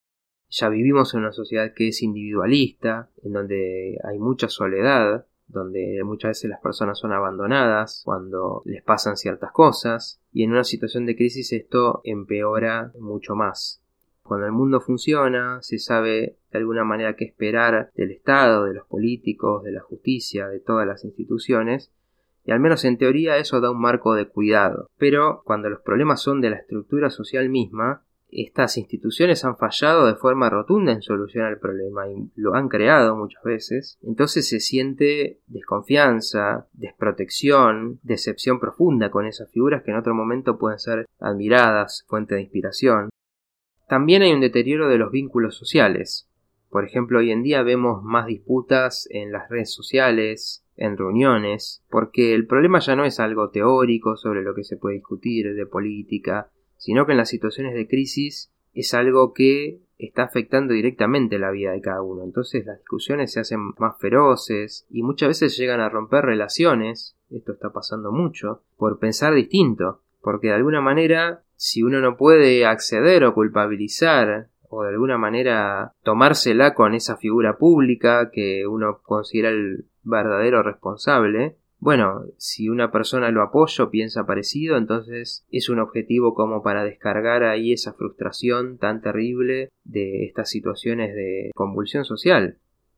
Ya 0.49 0.69
vivimos 0.69 1.13
en 1.13 1.21
una 1.21 1.33
sociedad 1.33 1.73
que 1.75 1.89
es 1.89 2.01
individualista, 2.01 3.09
en 3.21 3.33
donde 3.33 3.97
hay 4.05 4.17
mucha 4.17 4.47
soledad, 4.47 5.25
donde 5.47 6.01
muchas 6.03 6.29
veces 6.29 6.49
las 6.49 6.61
personas 6.61 6.99
son 6.99 7.13
abandonadas 7.13 8.01
cuando 8.03 8.61
les 8.65 8.83
pasan 8.83 9.17
ciertas 9.17 9.51
cosas 9.51 10.19
y 10.31 10.43
en 10.43 10.51
una 10.51 10.63
situación 10.63 11.05
de 11.05 11.15
crisis 11.15 11.53
esto 11.53 12.01
empeora 12.03 12.91
mucho 12.99 13.35
más. 13.35 13.81
Cuando 14.23 14.45
el 14.45 14.51
mundo 14.51 14.81
funciona, 14.81 15.61
se 15.61 15.79
sabe 15.79 16.37
de 16.51 16.57
alguna 16.57 16.83
manera 16.83 17.15
qué 17.15 17.23
esperar 17.23 17.91
del 17.95 18.11
Estado, 18.11 18.65
de 18.65 18.73
los 18.73 18.85
políticos, 18.85 19.63
de 19.63 19.71
la 19.71 19.81
justicia, 19.81 20.49
de 20.49 20.59
todas 20.59 20.85
las 20.85 21.05
instituciones, 21.05 21.93
y 22.43 22.51
al 22.51 22.59
menos 22.59 22.83
en 22.83 22.97
teoría 22.97 23.37
eso 23.37 23.61
da 23.61 23.71
un 23.71 23.79
marco 23.79 24.15
de 24.15 24.27
cuidado. 24.27 24.89
Pero 24.97 25.43
cuando 25.45 25.69
los 25.69 25.81
problemas 25.81 26.21
son 26.21 26.41
de 26.41 26.49
la 26.49 26.57
estructura 26.57 27.09
social 27.09 27.49
misma, 27.49 28.03
estas 28.29 28.77
instituciones 28.77 29.45
han 29.45 29.57
fallado 29.57 30.05
de 30.05 30.15
forma 30.15 30.49
rotunda 30.49 30.91
en 30.91 31.01
solucionar 31.01 31.53
el 31.53 31.59
problema 31.59 32.09
y 32.09 32.29
lo 32.35 32.55
han 32.55 32.67
creado 32.67 33.15
muchas 33.15 33.43
veces, 33.43 33.97
entonces 34.03 34.47
se 34.47 34.59
siente 34.59 35.39
desconfianza, 35.47 36.67
desprotección, 36.73 37.99
decepción 38.03 38.59
profunda 38.59 39.11
con 39.11 39.25
esas 39.25 39.49
figuras 39.51 39.83
que 39.83 39.91
en 39.91 39.97
otro 39.97 40.13
momento 40.13 40.57
pueden 40.57 40.79
ser 40.79 41.05
admiradas, 41.19 42.05
fuente 42.07 42.35
de 42.35 42.41
inspiración. 42.41 43.09
También 43.87 44.21
hay 44.21 44.33
un 44.33 44.41
deterioro 44.41 44.89
de 44.89 44.97
los 44.97 45.11
vínculos 45.11 45.55
sociales. 45.55 46.29
Por 46.69 46.83
ejemplo, 46.83 47.19
hoy 47.19 47.31
en 47.31 47.43
día 47.43 47.63
vemos 47.63 48.03
más 48.03 48.27
disputas 48.27 49.07
en 49.09 49.31
las 49.31 49.49
redes 49.49 49.73
sociales, 49.73 50.65
en 50.75 50.97
reuniones, 50.97 51.81
porque 51.89 52.35
el 52.35 52.45
problema 52.45 52.79
ya 52.79 52.97
no 52.97 53.05
es 53.05 53.19
algo 53.21 53.49
teórico 53.49 54.17
sobre 54.17 54.43
lo 54.43 54.53
que 54.53 54.65
se 54.65 54.75
puede 54.75 54.95
discutir 54.95 55.55
de 55.55 55.65
política, 55.65 56.51
sino 56.77 57.05
que 57.05 57.13
en 57.13 57.17
las 57.17 57.29
situaciones 57.29 57.73
de 57.73 57.87
crisis 57.87 58.51
es 58.73 58.93
algo 58.93 59.33
que 59.33 59.79
está 59.97 60.23
afectando 60.23 60.73
directamente 60.73 61.39
la 61.39 61.51
vida 61.51 61.71
de 61.71 61.81
cada 61.81 62.01
uno. 62.01 62.23
Entonces 62.23 62.65
las 62.65 62.77
discusiones 62.77 63.31
se 63.31 63.39
hacen 63.39 63.73
más 63.77 63.97
feroces 63.99 64.85
y 64.89 65.03
muchas 65.03 65.29
veces 65.29 65.57
llegan 65.57 65.79
a 65.79 65.89
romper 65.89 66.25
relaciones, 66.25 67.15
esto 67.29 67.53
está 67.53 67.71
pasando 67.71 68.11
mucho, 68.11 68.61
por 68.77 68.99
pensar 68.99 69.33
distinto. 69.33 70.01
Porque 70.21 70.47
de 70.47 70.53
alguna 70.53 70.81
manera, 70.81 71.43
si 71.55 71.83
uno 71.83 71.99
no 71.99 72.17
puede 72.17 72.65
acceder 72.65 73.23
o 73.23 73.33
culpabilizar 73.33 74.49
o 74.69 74.83
de 74.83 74.89
alguna 74.89 75.17
manera 75.17 75.93
tomársela 76.03 76.73
con 76.73 76.93
esa 76.93 77.17
figura 77.17 77.57
pública 77.57 78.29
que 78.31 78.67
uno 78.67 78.99
considera 79.01 79.49
el 79.49 79.85
verdadero 80.03 80.63
responsable, 80.63 81.55
bueno, 81.79 82.25
si 82.37 82.69
una 82.69 82.91
persona 82.91 83.29
lo 83.29 83.43
apoya 83.43 83.83
o 83.83 83.89
piensa 83.89 84.25
parecido, 84.25 84.77
entonces 84.77 85.45
es 85.51 85.69
un 85.69 85.79
objetivo 85.79 86.33
como 86.33 86.63
para 86.63 86.83
descargar 86.83 87.43
ahí 87.43 87.71
esa 87.71 87.93
frustración 87.93 88.77
tan 88.77 89.01
terrible 89.01 89.69
de 89.83 90.25
estas 90.25 90.49
situaciones 90.49 91.13
de 91.15 91.51
convulsión 91.55 92.03
social. 92.03 92.57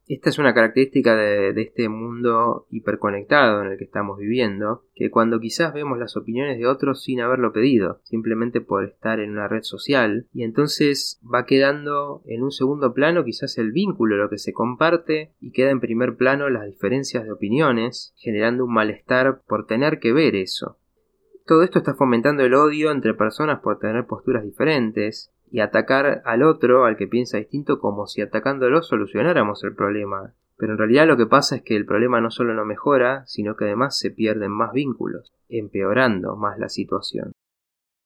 Esta 0.09 0.31
es 0.31 0.39
una 0.39 0.55
característica 0.55 1.15
de, 1.15 1.53
este 1.61 1.87
mundo 1.87 2.65
hiperconectado 2.71 3.61
en 3.61 3.67
el 3.71 3.77
que 3.77 3.83
estamos 3.83 4.17
viviendo, 4.17 4.83
que 4.95 5.11
cuando 5.11 5.39
quizás 5.39 5.71
vemos 5.71 5.99
las 5.99 6.17
opiniones 6.17 6.57
de 6.57 6.65
otros 6.65 7.03
sin 7.03 7.21
haberlo 7.21 7.53
pedido, 7.53 8.01
simplemente 8.05 8.59
por 8.59 8.85
estar 8.85 9.19
en 9.19 9.29
una 9.29 9.47
red 9.47 9.61
social, 9.61 10.25
y 10.33 10.41
entonces 10.41 11.21
va 11.23 11.45
quedando 11.45 12.23
en 12.25 12.41
un 12.41 12.49
segundo 12.49 12.91
plano 12.95 13.23
quizás 13.23 13.59
el 13.59 13.71
vínculo, 13.71 14.17
lo 14.17 14.31
que 14.31 14.39
se 14.39 14.51
comparte, 14.51 15.35
y 15.39 15.51
queda 15.51 15.69
en 15.69 15.79
primer 15.79 16.15
plano 16.15 16.49
las 16.49 16.65
diferencias 16.65 17.23
de 17.23 17.31
opiniones, 17.31 18.15
generando 18.17 18.65
un 18.65 18.73
malestar 18.73 19.43
por 19.47 19.67
tener 19.67 19.99
que 19.99 20.11
ver 20.11 20.35
eso. 20.35 20.79
Todo 21.45 21.61
esto 21.61 21.77
está 21.77 21.93
fomentando 21.93 22.43
el 22.43 22.55
odio 22.55 22.89
entre 22.89 23.13
personas 23.13 23.59
por 23.59 23.77
tener 23.77 24.07
posturas 24.07 24.43
diferentes, 24.43 25.31
y 25.51 25.61
atacar 25.61 26.21
al 26.25 26.43
otro, 26.43 26.85
al 26.85 26.97
que 26.97 27.07
piensa 27.07 27.37
distinto, 27.37 27.79
como 27.79 28.07
si 28.07 28.21
atacándolo 28.21 28.81
solucionáramos 28.81 29.63
el 29.63 29.75
problema. 29.75 30.33
Pero 30.57 30.73
en 30.73 30.77
realidad 30.77 31.07
lo 31.07 31.17
que 31.17 31.25
pasa 31.25 31.57
es 31.57 31.61
que 31.63 31.75
el 31.75 31.85
problema 31.85 32.21
no 32.21 32.31
solo 32.31 32.53
no 32.53 32.65
mejora, 32.65 33.25
sino 33.25 33.55
que 33.55 33.65
además 33.65 33.97
se 33.97 34.11
pierden 34.11 34.51
más 34.51 34.73
vínculos, 34.73 35.33
empeorando 35.47 36.35
más 36.35 36.59
la 36.59 36.69
situación. 36.69 37.31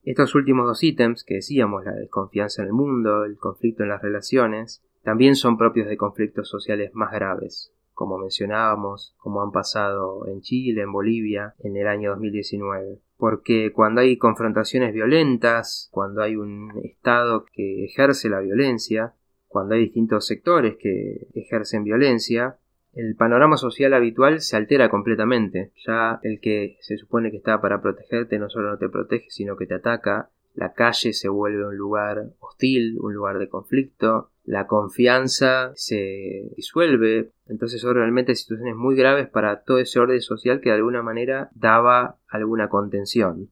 Estos 0.03 0.35
últimos 0.35 0.65
dos 0.65 0.83
ítems 0.83 1.23
que 1.23 1.35
decíamos, 1.35 1.85
la 1.85 1.93
desconfianza 1.93 2.61
en 2.61 2.67
el 2.67 2.73
mundo, 2.73 3.23
el 3.23 3.37
conflicto 3.37 3.83
en 3.83 3.89
las 3.89 4.01
relaciones, 4.01 4.83
también 5.01 5.35
son 5.35 5.57
propios 5.57 5.87
de 5.87 5.97
conflictos 5.97 6.49
sociales 6.49 6.91
más 6.93 7.11
graves, 7.11 7.73
como 7.93 8.17
mencionábamos, 8.17 9.15
como 9.17 9.41
han 9.41 9.51
pasado 9.51 10.27
en 10.27 10.41
Chile, 10.41 10.81
en 10.81 10.91
Bolivia, 10.91 11.55
en 11.59 11.77
el 11.77 11.87
año 11.87 12.11
2019 12.11 12.99
porque 13.23 13.71
cuando 13.71 14.01
hay 14.01 14.17
confrontaciones 14.17 14.93
violentas, 14.93 15.87
cuando 15.93 16.21
hay 16.21 16.35
un 16.35 16.73
Estado 16.83 17.45
que 17.53 17.85
ejerce 17.85 18.27
la 18.27 18.41
violencia, 18.41 19.13
cuando 19.47 19.75
hay 19.75 19.83
distintos 19.83 20.27
sectores 20.27 20.75
que 20.77 21.29
ejercen 21.33 21.85
violencia, 21.85 22.57
el 22.91 23.15
panorama 23.15 23.55
social 23.55 23.93
habitual 23.93 24.41
se 24.41 24.57
altera 24.57 24.89
completamente. 24.89 25.71
Ya 25.87 26.19
el 26.23 26.41
que 26.41 26.75
se 26.81 26.97
supone 26.97 27.31
que 27.31 27.37
está 27.37 27.61
para 27.61 27.81
protegerte 27.81 28.37
no 28.39 28.49
solo 28.49 28.71
no 28.71 28.77
te 28.77 28.89
protege, 28.89 29.29
sino 29.29 29.55
que 29.55 29.67
te 29.67 29.75
ataca. 29.75 30.29
La 30.53 30.73
calle 30.73 31.13
se 31.13 31.29
vuelve 31.29 31.65
un 31.65 31.77
lugar 31.77 32.25
hostil, 32.41 32.97
un 32.99 33.13
lugar 33.13 33.39
de 33.39 33.47
conflicto, 33.47 34.31
la 34.45 34.67
confianza 34.67 35.71
se 35.75 36.49
disuelve, 36.55 37.31
entonces 37.47 37.79
son 37.79 37.95
realmente 37.95 38.35
situaciones 38.35 38.75
muy 38.75 38.95
graves 38.95 39.29
para 39.29 39.63
todo 39.63 39.79
ese 39.79 39.99
orden 39.99 40.21
social 40.21 40.59
que 40.59 40.69
de 40.69 40.75
alguna 40.75 41.01
manera 41.01 41.49
daba 41.55 42.19
alguna 42.27 42.67
contención. 42.67 43.51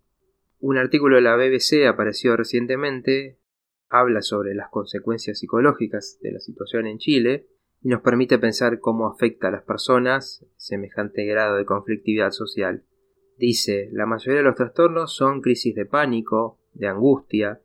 Un 0.59 0.77
artículo 0.77 1.15
de 1.15 1.21
la 1.21 1.35
BBC 1.35 1.87
apareció 1.87 2.35
recientemente, 2.35 3.39
habla 3.89 4.21
sobre 4.21 4.53
las 4.53 4.69
consecuencias 4.69 5.39
psicológicas 5.39 6.19
de 6.21 6.33
la 6.33 6.39
situación 6.39 6.87
en 6.87 6.97
Chile 6.97 7.47
y 7.81 7.89
nos 7.89 8.01
permite 8.01 8.37
pensar 8.37 8.79
cómo 8.79 9.07
afecta 9.07 9.47
a 9.47 9.51
las 9.51 9.63
personas 9.63 10.45
semejante 10.57 11.25
grado 11.25 11.55
de 11.55 11.65
conflictividad 11.65 12.31
social. 12.31 12.83
Dice, 13.37 13.89
la 13.91 14.05
mayoría 14.05 14.39
de 14.39 14.45
los 14.45 14.55
trastornos 14.55 15.15
son 15.15 15.41
crisis 15.41 15.73
de 15.73 15.85
pánico, 15.85 16.59
de 16.73 16.87
angustia, 16.87 17.61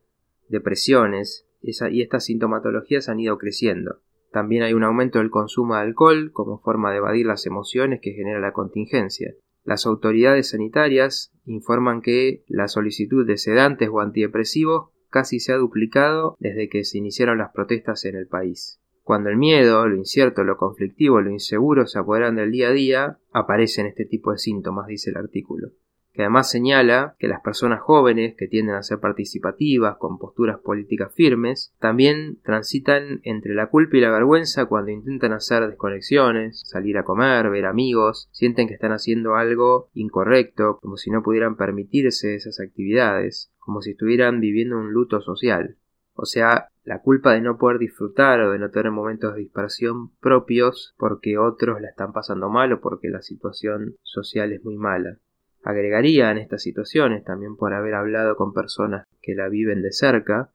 depresiones, 0.47 1.46
y 1.61 2.01
estas 2.01 2.25
sintomatologías 2.25 3.09
han 3.09 3.19
ido 3.19 3.37
creciendo. 3.37 4.01
También 4.31 4.63
hay 4.63 4.73
un 4.73 4.83
aumento 4.83 5.19
del 5.19 5.29
consumo 5.29 5.75
de 5.75 5.81
alcohol 5.81 6.31
como 6.31 6.59
forma 6.59 6.91
de 6.91 6.97
evadir 6.97 7.25
las 7.25 7.45
emociones 7.45 7.99
que 8.01 8.13
genera 8.13 8.39
la 8.39 8.53
contingencia. 8.53 9.33
Las 9.63 9.85
autoridades 9.85 10.49
sanitarias 10.49 11.31
informan 11.45 12.01
que 12.01 12.43
la 12.47 12.67
solicitud 12.67 13.25
de 13.25 13.37
sedantes 13.37 13.89
o 13.91 13.99
antidepresivos 13.99 14.91
casi 15.09 15.39
se 15.39 15.53
ha 15.53 15.57
duplicado 15.57 16.35
desde 16.39 16.69
que 16.69 16.83
se 16.83 16.97
iniciaron 16.97 17.37
las 17.37 17.51
protestas 17.51 18.05
en 18.05 18.15
el 18.15 18.27
país. 18.27 18.79
Cuando 19.03 19.29
el 19.29 19.37
miedo, 19.37 19.87
lo 19.87 19.95
incierto, 19.95 20.43
lo 20.43 20.57
conflictivo, 20.57 21.21
lo 21.21 21.31
inseguro 21.31 21.87
se 21.87 21.99
apoderan 21.99 22.35
del 22.35 22.51
día 22.51 22.69
a 22.69 22.73
día, 22.73 23.19
aparecen 23.31 23.87
este 23.87 24.05
tipo 24.05 24.31
de 24.31 24.37
síntomas, 24.37 24.87
dice 24.87 25.11
el 25.11 25.17
artículo 25.17 25.69
que 26.17 26.23
además 26.23 26.49
señala 26.49 27.15
que 27.19 27.27
las 27.27 27.41
personas 27.41 27.79
jóvenes 27.79 28.33
que 28.35 28.47
tienden 28.47 28.73
a 28.73 28.81
ser 28.81 28.99
participativas, 28.99 29.97
con 29.97 30.17
posturas 30.17 30.57
políticas 30.57 31.13
firmes, 31.13 31.75
también 31.77 32.39
transitan 32.41 33.21
entre 33.21 33.53
la 33.53 33.67
culpa 33.69 33.97
y 33.97 34.01
la 34.01 34.09
vergüenza 34.09 34.65
cuando 34.65 34.89
intentan 34.89 35.33
hacer 35.33 35.67
desconexiones, 35.67 36.63
salir 36.65 36.97
a 36.97 37.03
comer, 37.03 37.51
ver 37.51 37.67
amigos, 37.67 38.29
sienten 38.31 38.67
que 38.67 38.73
están 38.73 38.93
haciendo 38.93 39.35
algo 39.35 39.91
incorrecto, 39.93 40.79
como 40.81 40.97
si 40.97 41.11
no 41.11 41.21
pudieran 41.21 41.55
permitirse 41.55 42.33
esas 42.33 42.59
actividades, 42.59 43.51
como 43.59 43.83
si 43.83 43.91
estuvieran 43.91 44.39
viviendo 44.39 44.75
un 44.75 44.93
luto 44.93 45.21
social. 45.21 45.77
O 46.15 46.25
sea, 46.25 46.69
la 46.83 47.03
culpa 47.03 47.33
de 47.33 47.41
no 47.41 47.59
poder 47.59 47.77
disfrutar 47.77 48.41
o 48.41 48.53
de 48.53 48.57
no 48.57 48.71
tener 48.71 48.91
momentos 48.91 49.35
de 49.35 49.41
dispersión 49.41 50.09
propios 50.19 50.95
porque 50.97 51.37
otros 51.37 51.79
la 51.79 51.89
están 51.89 52.11
pasando 52.11 52.49
mal 52.49 52.73
o 52.73 52.81
porque 52.81 53.09
la 53.09 53.21
situación 53.21 53.97
social 54.01 54.51
es 54.51 54.63
muy 54.63 54.77
mala. 54.77 55.19
Agregaría 55.67 56.31
en 56.31 56.37
estas 56.37 56.61
situaciones, 56.61 57.25
también 57.25 57.57
por 57.57 57.73
haber 57.73 57.93
hablado 57.93 58.37
con 58.37 58.53
personas 58.53 59.05
que 59.21 59.35
la 59.35 59.49
viven 59.49 59.81
de 59.81 59.91
cerca, 59.91 60.53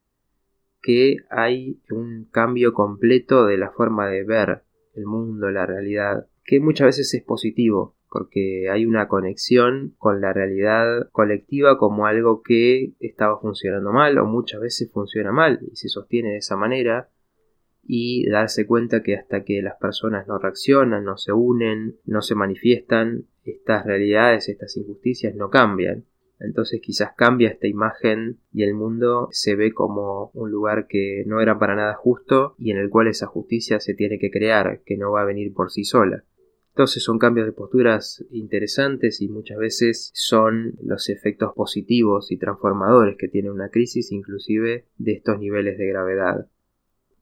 que 0.81 1.19
hay 1.29 1.83
un 1.91 2.25
cambio 2.31 2.73
completo 2.73 3.45
de 3.45 3.59
la 3.59 3.71
forma 3.73 4.09
de 4.09 4.25
ver 4.25 4.63
el 4.95 5.05
mundo, 5.05 5.51
la 5.51 5.67
realidad, 5.67 6.29
que 6.47 6.61
muchas 6.61 6.87
veces 6.87 7.13
es 7.13 7.23
positivo, 7.23 7.95
porque 8.09 8.71
hay 8.71 8.87
una 8.87 9.07
conexión 9.07 9.95
con 9.99 10.23
la 10.23 10.33
realidad 10.33 11.11
colectiva 11.13 11.77
como 11.77 12.07
algo 12.07 12.41
que 12.41 12.95
estaba 12.99 13.39
funcionando 13.39 13.93
mal 13.93 14.17
o 14.17 14.25
muchas 14.25 14.63
veces 14.63 14.91
funciona 14.91 15.31
mal 15.31 15.61
y 15.71 15.77
se 15.77 15.91
sostiene 15.91 16.31
de 16.31 16.39
esa 16.39 16.57
manera 16.57 17.11
y 17.83 18.29
darse 18.29 18.67
cuenta 18.67 19.03
que 19.03 19.17
hasta 19.17 19.45
que 19.45 19.63
las 19.63 19.77
personas 19.77 20.27
no 20.27 20.39
reaccionan, 20.39 21.05
no 21.05 21.17
se 21.17 21.33
unen, 21.33 21.97
no 22.05 22.23
se 22.23 22.35
manifiestan, 22.35 23.27
estas 23.45 23.85
realidades, 23.85 24.49
estas 24.49 24.77
injusticias 24.77 25.35
no 25.35 25.51
cambian. 25.51 26.05
Entonces 26.39 26.81
quizás 26.83 27.13
cambia 27.17 27.51
esta 27.51 27.69
imagen 27.69 28.39
y 28.53 28.65
el 28.65 28.75
mundo 28.75 29.29
se 29.31 29.55
ve 29.55 29.73
como 29.73 30.31
un 30.35 30.51
lugar 30.51 30.87
que 30.89 31.23
no 31.27 31.41
era 31.41 31.59
para 31.59 31.77
nada 31.77 31.95
justo 31.95 32.57
y 32.59 32.73
en 32.73 32.79
el 32.79 32.91
cual 32.91 33.07
esa 33.07 33.27
justicia 33.27 33.79
se 33.79 33.95
tiene 33.95 34.19
que 34.19 34.31
crear, 34.31 34.81
que 34.85 34.97
no 34.97 35.13
va 35.13 35.23
a 35.23 35.27
venir 35.27 35.55
por 35.55 35.71
sí 35.71 35.85
sola. 35.85 36.25
Entonces 36.71 37.05
son 37.05 37.19
cambios 37.19 37.47
de 37.47 37.53
posturas 37.53 38.25
interesantes 38.31 39.21
y 39.21 39.29
muchas 39.29 39.59
veces 39.59 40.11
son 40.15 40.75
los 40.83 41.11
efectos 41.11 41.53
positivos 41.55 42.33
y 42.33 42.39
transformadores 42.39 43.17
que 43.19 43.29
tiene 43.29 43.51
una 43.51 43.69
crisis 43.69 44.11
inclusive 44.11 44.87
de 44.97 45.13
estos 45.13 45.39
niveles 45.39 45.77
de 45.79 45.87
gravedad. 45.87 46.47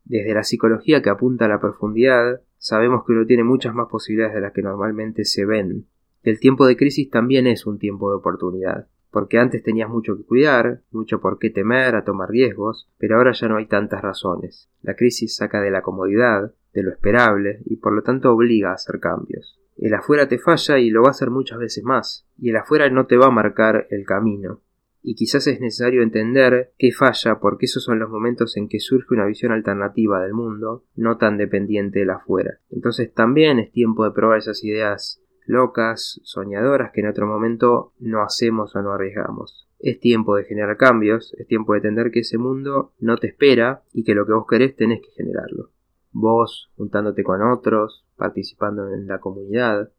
Desde 0.04 0.34
la 0.34 0.42
psicología 0.42 1.02
que 1.02 1.10
apunta 1.10 1.44
a 1.44 1.48
la 1.48 1.60
profundidad, 1.60 2.40
sabemos 2.58 3.04
que 3.04 3.12
uno 3.12 3.26
tiene 3.26 3.44
muchas 3.44 3.74
más 3.74 3.88
posibilidades 3.88 4.34
de 4.34 4.40
las 4.40 4.52
que 4.52 4.62
normalmente 4.62 5.24
se 5.24 5.44
ven. 5.44 5.86
El 6.22 6.40
tiempo 6.40 6.66
de 6.66 6.76
crisis 6.76 7.10
también 7.10 7.46
es 7.46 7.66
un 7.66 7.78
tiempo 7.78 8.10
de 8.10 8.16
oportunidad, 8.16 8.88
porque 9.10 9.38
antes 9.38 9.62
tenías 9.62 9.88
mucho 9.88 10.16
que 10.16 10.24
cuidar, 10.24 10.82
mucho 10.90 11.20
por 11.20 11.38
qué 11.38 11.50
temer, 11.50 11.94
a 11.94 12.04
tomar 12.04 12.30
riesgos, 12.30 12.88
pero 12.98 13.16
ahora 13.16 13.32
ya 13.32 13.48
no 13.48 13.56
hay 13.56 13.66
tantas 13.66 14.02
razones. 14.02 14.68
La 14.82 14.94
crisis 14.94 15.36
saca 15.36 15.60
de 15.60 15.70
la 15.70 15.82
comodidad, 15.82 16.52
de 16.74 16.82
lo 16.82 16.90
esperable, 16.90 17.60
y 17.64 17.76
por 17.76 17.92
lo 17.92 18.02
tanto 18.02 18.32
obliga 18.32 18.70
a 18.70 18.74
hacer 18.74 19.00
cambios. 19.00 19.58
El 19.76 19.94
afuera 19.94 20.28
te 20.28 20.38
falla 20.38 20.78
y 20.78 20.90
lo 20.90 21.02
va 21.02 21.08
a 21.08 21.12
hacer 21.12 21.30
muchas 21.30 21.58
veces 21.58 21.84
más, 21.84 22.26
y 22.38 22.50
el 22.50 22.56
afuera 22.56 22.90
no 22.90 23.06
te 23.06 23.16
va 23.16 23.26
a 23.26 23.30
marcar 23.30 23.86
el 23.90 24.04
camino 24.04 24.60
y 25.02 25.14
quizás 25.14 25.46
es 25.46 25.60
necesario 25.60 26.02
entender 26.02 26.72
qué 26.78 26.92
falla 26.92 27.38
porque 27.40 27.66
esos 27.66 27.84
son 27.84 27.98
los 27.98 28.10
momentos 28.10 28.56
en 28.56 28.68
que 28.68 28.80
surge 28.80 29.14
una 29.14 29.26
visión 29.26 29.52
alternativa 29.52 30.20
del 30.22 30.34
mundo, 30.34 30.84
no 30.94 31.16
tan 31.16 31.38
dependiente 31.38 32.00
de 32.00 32.06
la 32.06 32.16
afuera. 32.16 32.58
Entonces 32.70 33.12
también 33.12 33.58
es 33.58 33.72
tiempo 33.72 34.04
de 34.04 34.12
probar 34.12 34.38
esas 34.38 34.62
ideas 34.64 35.22
locas, 35.46 36.20
soñadoras 36.22 36.92
que 36.92 37.00
en 37.00 37.08
otro 37.08 37.26
momento 37.26 37.92
no 37.98 38.22
hacemos 38.22 38.76
o 38.76 38.82
no 38.82 38.92
arriesgamos. 38.92 39.68
Es 39.78 39.98
tiempo 39.98 40.36
de 40.36 40.44
generar 40.44 40.76
cambios, 40.76 41.34
es 41.38 41.46
tiempo 41.46 41.72
de 41.72 41.78
entender 41.78 42.10
que 42.10 42.20
ese 42.20 42.38
mundo 42.38 42.92
no 42.98 43.16
te 43.16 43.28
espera 43.28 43.82
y 43.92 44.04
que 44.04 44.14
lo 44.14 44.26
que 44.26 44.34
vos 44.34 44.46
querés 44.48 44.76
tenés 44.76 45.00
que 45.00 45.10
generarlo. 45.10 45.70
Vos, 46.12 46.70
juntándote 46.76 47.22
con 47.22 47.40
otros, 47.42 48.04
participando 48.16 48.92
en 48.92 49.06
la 49.06 49.20
comunidad, 49.20 49.90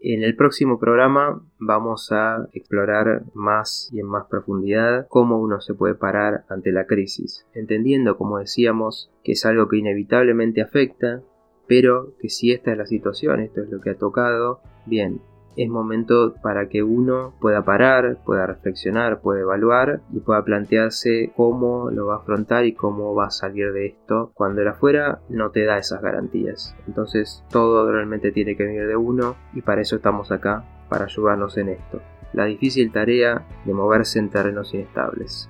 En 0.00 0.22
el 0.22 0.36
próximo 0.36 0.78
programa 0.78 1.42
vamos 1.58 2.12
a 2.12 2.48
explorar 2.52 3.22
más 3.32 3.88
y 3.92 4.00
en 4.00 4.06
más 4.06 4.26
profundidad 4.26 5.06
cómo 5.08 5.40
uno 5.40 5.60
se 5.60 5.74
puede 5.74 5.94
parar 5.94 6.44
ante 6.48 6.72
la 6.72 6.86
crisis, 6.86 7.46
entendiendo, 7.54 8.18
como 8.18 8.38
decíamos, 8.38 9.10
que 9.22 9.32
es 9.32 9.46
algo 9.46 9.68
que 9.68 9.78
inevitablemente 9.78 10.60
afecta, 10.60 11.22
pero 11.66 12.12
que 12.20 12.28
si 12.28 12.52
esta 12.52 12.72
es 12.72 12.78
la 12.78 12.86
situación, 12.86 13.40
esto 13.40 13.62
es 13.62 13.70
lo 13.70 13.80
que 13.80 13.90
ha 13.90 13.98
tocado, 13.98 14.60
bien, 14.84 15.20
es 15.56 15.68
momento 15.68 16.34
para 16.42 16.68
que 16.68 16.82
uno 16.82 17.34
pueda 17.40 17.64
parar, 17.64 18.18
pueda 18.24 18.46
reflexionar, 18.46 19.20
pueda 19.20 19.40
evaluar 19.40 20.00
y 20.12 20.20
pueda 20.20 20.44
plantearse 20.44 21.32
cómo 21.36 21.90
lo 21.90 22.06
va 22.06 22.16
a 22.16 22.18
afrontar 22.18 22.64
y 22.66 22.74
cómo 22.74 23.14
va 23.14 23.26
a 23.26 23.30
salir 23.30 23.72
de 23.72 23.86
esto 23.86 24.32
cuando 24.34 24.62
el 24.62 24.68
afuera 24.68 25.20
no 25.28 25.50
te 25.50 25.64
da 25.64 25.78
esas 25.78 26.02
garantías. 26.02 26.76
Entonces 26.86 27.44
todo 27.50 27.90
realmente 27.90 28.32
tiene 28.32 28.56
que 28.56 28.64
venir 28.64 28.86
de 28.86 28.96
uno 28.96 29.36
y 29.52 29.62
para 29.62 29.82
eso 29.82 29.96
estamos 29.96 30.32
acá, 30.32 30.64
para 30.88 31.04
ayudarnos 31.04 31.56
en 31.56 31.70
esto. 31.70 32.00
La 32.32 32.46
difícil 32.46 32.90
tarea 32.90 33.46
de 33.64 33.72
moverse 33.72 34.18
en 34.18 34.28
terrenos 34.28 34.74
inestables. 34.74 35.48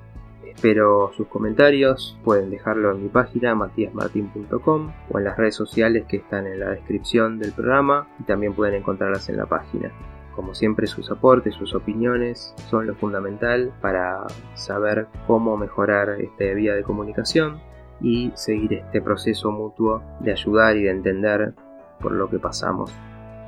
Espero 0.54 1.10
sus 1.14 1.26
comentarios, 1.26 2.16
pueden 2.24 2.48
dejarlo 2.48 2.92
en 2.92 3.02
mi 3.02 3.08
página 3.08 3.54
matíasmartin.com 3.54 4.92
o 5.10 5.18
en 5.18 5.24
las 5.24 5.36
redes 5.36 5.56
sociales 5.56 6.06
que 6.08 6.18
están 6.18 6.46
en 6.46 6.60
la 6.60 6.70
descripción 6.70 7.38
del 7.38 7.52
programa 7.52 8.08
y 8.20 8.22
también 8.22 8.54
pueden 8.54 8.76
encontrarlas 8.76 9.28
en 9.28 9.36
la 9.36 9.46
página. 9.46 9.92
Como 10.34 10.54
siempre 10.54 10.86
sus 10.86 11.10
aportes, 11.10 11.54
sus 11.54 11.74
opiniones 11.74 12.54
son 12.70 12.86
lo 12.86 12.94
fundamental 12.94 13.72
para 13.82 14.24
saber 14.54 15.06
cómo 15.26 15.56
mejorar 15.56 16.20
esta 16.20 16.44
vía 16.54 16.74
de 16.74 16.82
comunicación 16.82 17.60
y 18.00 18.32
seguir 18.34 18.74
este 18.74 19.02
proceso 19.02 19.50
mutuo 19.50 20.02
de 20.20 20.32
ayudar 20.32 20.76
y 20.76 20.84
de 20.84 20.90
entender 20.90 21.54
por 22.00 22.12
lo 22.12 22.30
que 22.30 22.38
pasamos. 22.38 22.92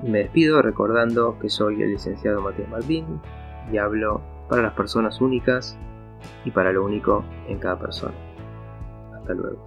me 0.02 0.18
despido 0.18 0.60
recordando 0.60 1.38
que 1.38 1.48
soy 1.48 1.82
el 1.82 1.92
licenciado 1.92 2.42
Matías 2.42 2.68
Martín 2.68 3.20
y 3.72 3.78
hablo 3.78 4.20
para 4.48 4.62
las 4.62 4.74
personas 4.74 5.20
únicas 5.20 5.78
y 6.44 6.50
para 6.50 6.72
lo 6.72 6.84
único 6.84 7.24
en 7.48 7.58
cada 7.58 7.78
persona. 7.78 8.14
Hasta 9.14 9.34
luego. 9.34 9.62